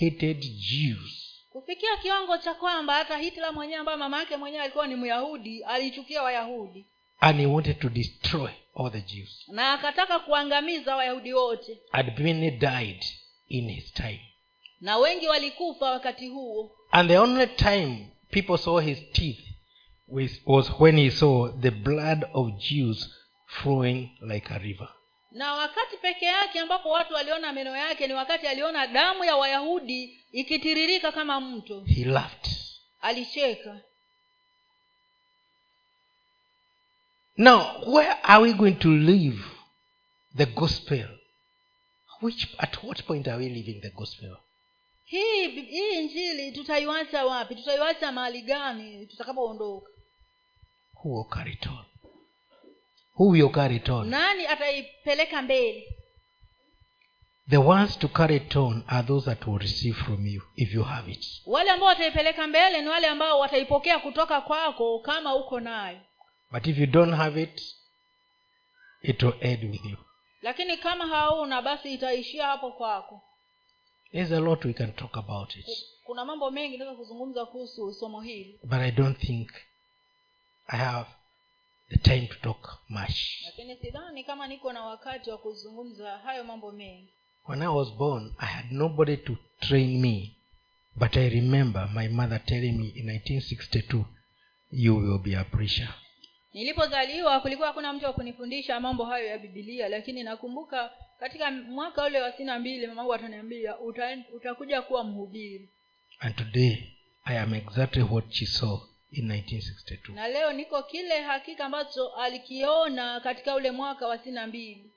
[0.00, 1.21] hated jews
[1.62, 6.22] kufikia kiwango cha kwamba hata hitler mwenyewe ambaye mama yake mwenyewe alikuwa ni myahudi alichukia
[6.22, 6.86] wayahudi.
[7.20, 9.44] And he wanted to destroy all the jews.
[9.48, 11.78] Na akataka kuangamiza wayahudi wote.
[11.92, 13.04] And many died
[13.48, 14.20] in his time.
[14.80, 16.70] Na wengi walikufa wakati huo.
[16.90, 19.40] And the only time people saw his teeth
[20.46, 23.14] was when he saw the blood of jews
[23.46, 24.88] flowing like a river
[25.34, 30.24] na wakati peke yake ambapo watu waliona meno yake ni wakati aliona damu ya wayahudi
[30.32, 31.80] ikitiririka kama mto.
[31.84, 32.46] He laughed.
[33.00, 33.80] Alicheka.
[37.36, 39.42] Now where are we going to live
[40.36, 41.08] the gospel?
[42.20, 44.36] Which at what point are we living the gospel?
[45.04, 47.54] Hii hii injili tutaiwacha wapi?
[47.54, 49.90] Tutaiwacha mahali gani tutakapoondoka?
[50.94, 51.84] Who will carry it on
[53.14, 54.08] who will carry it on?
[54.08, 55.96] Nani ataipeleka mbele?
[57.50, 60.82] The ones to carry it on are those that will receive from you if you
[60.84, 61.26] have it.
[61.46, 66.00] Wale ambao wataipeleka mbele ni wale ambao wataipokea kutoka kwako kama uko nayo.
[66.52, 67.62] But if you don't have it
[69.02, 69.96] it will end with you.
[70.42, 73.22] Lakini kama hauna basi itaishia hapo kwako.
[74.12, 75.66] There's a lot we can talk about it.
[76.04, 78.60] Kuna mambo mengi naweza kuzungumza kuhusu somo hili.
[78.64, 79.50] But i don't think
[80.66, 81.10] i have
[81.92, 83.42] the time to talk much.
[83.44, 87.08] Lakini sidhani kama niko na wakati wa kuzungumza hayo mambo mengi.
[87.48, 90.36] When i was born i had nobody to train me
[90.96, 94.04] but i remember my mother telling me in 1962
[94.70, 95.88] you will be a preacher.
[96.54, 100.90] Nilipozaliwa kulikuwa hakuna mtu wa kunifundisha mambo hayo ya bibilia lakini nakumbuka
[101.20, 105.68] katika mwaka ule wa sitini na mbili mamangu ataniambia uta, utakuja kuwa mhubiri.
[106.20, 106.76] And today
[107.24, 108.78] i am exactly what she saw
[109.12, 114.46] in 1962 na leo niko kile hakika ambacho alikiona katika ule mwaka wa sina na
[114.46, 114.90] mbili.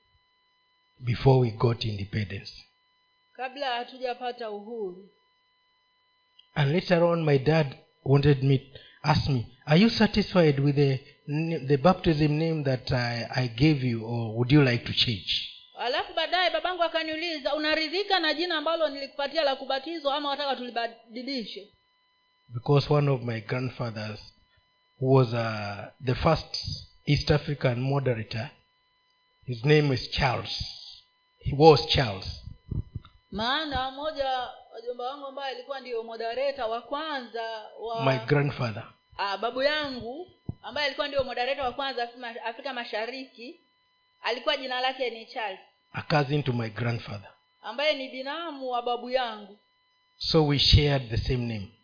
[0.98, 2.52] Before we got independence.
[3.32, 5.10] Kabla hatujapata uhuru.
[6.54, 11.00] And later on my dad wanted me asked me are you satisfied with the
[11.66, 15.52] the baptism name that I, I gave you or would you like to change?
[15.78, 21.68] Alafu baadaye babangu akaniuliza unaridhika na jina ambalo nilikupatia la kubatizwa ama wataka tulibadilishe
[22.54, 24.20] because one of my grandfathers
[24.98, 26.62] who was uh, the first
[27.06, 28.50] east african moderator.
[29.44, 30.50] His name is charles.
[31.38, 32.42] He was charles.
[33.32, 37.42] Maana moja wajomba wangu ambaye alikuwa ndio modareta wa kwanza
[37.80, 38.84] wa my grandfather.
[39.18, 40.30] Ah, babu yangu
[40.62, 43.60] ambaye alikuwa ndio modareta wa kwanza Afrika, afrika mashariki
[44.22, 45.60] alikuwa jina lake ni charles.
[45.92, 47.30] A cousin to my grandfather.
[47.62, 49.58] Ambaye ni binamu wa babu yangu.
[50.18, 51.75] So we shared the same name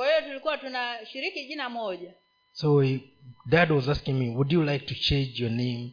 [0.00, 2.14] kwa hiyo tulikuwa tunashiriki jina moja.
[2.52, 3.00] So he,
[3.46, 5.90] dad was asking me would you like to change your name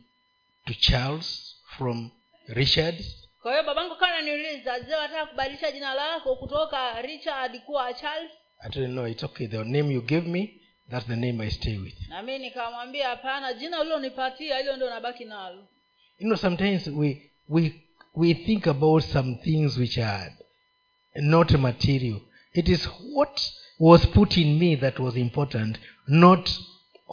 [0.65, 2.09] to charles from
[2.47, 2.95] richard?
[3.41, 8.31] Kwa hiyo babangu kawa naniuliza je wataka kubadilisha jina lako kutoka richard kuwa charles?
[8.59, 9.47] I told him no it's okay.
[9.47, 12.09] The name you gave me that's the name i stay with.
[12.09, 15.67] Na mi nikamwambia hapana jina ulilonipatia hilo ndio nabaki nalo.
[16.19, 17.81] You know sometimes we we
[18.15, 20.33] we think about some things which are
[21.15, 22.19] not material.
[22.53, 23.41] It is what
[23.79, 26.49] was put in me that was important not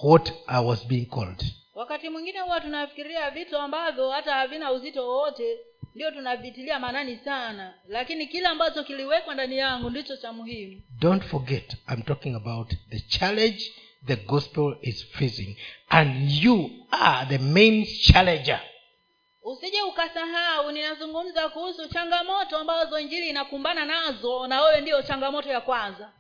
[0.02, 1.44] what i was being called.
[1.74, 5.58] Wakati mwingine huwa tunafikiria vitu ambavyo hata havina uzito wowote
[5.94, 7.74] ndio tunavitilia maanani sana.
[7.88, 10.82] Lakini kile ambacho kiliwekwa ndani yangu ndicho cha muhimu.
[11.00, 13.72] Don't forget i'm talking about the challenge
[14.06, 15.56] the gospel is facing.
[15.88, 18.60] And you are the main challenger.
[19.42, 26.12] Usije ukasahau ninazungumza kuhusu changamoto ambazo injili inakumbana nazo na wewe ndiyo changamoto ya kwanza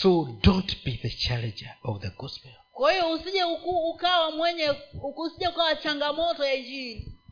[0.00, 2.50] so don't be the challenger of the gospel.
[2.72, 3.44] Kwa hiyo usije
[3.90, 4.70] ukawa mwenye
[5.16, 7.15] usije ukawa changamoto ya injili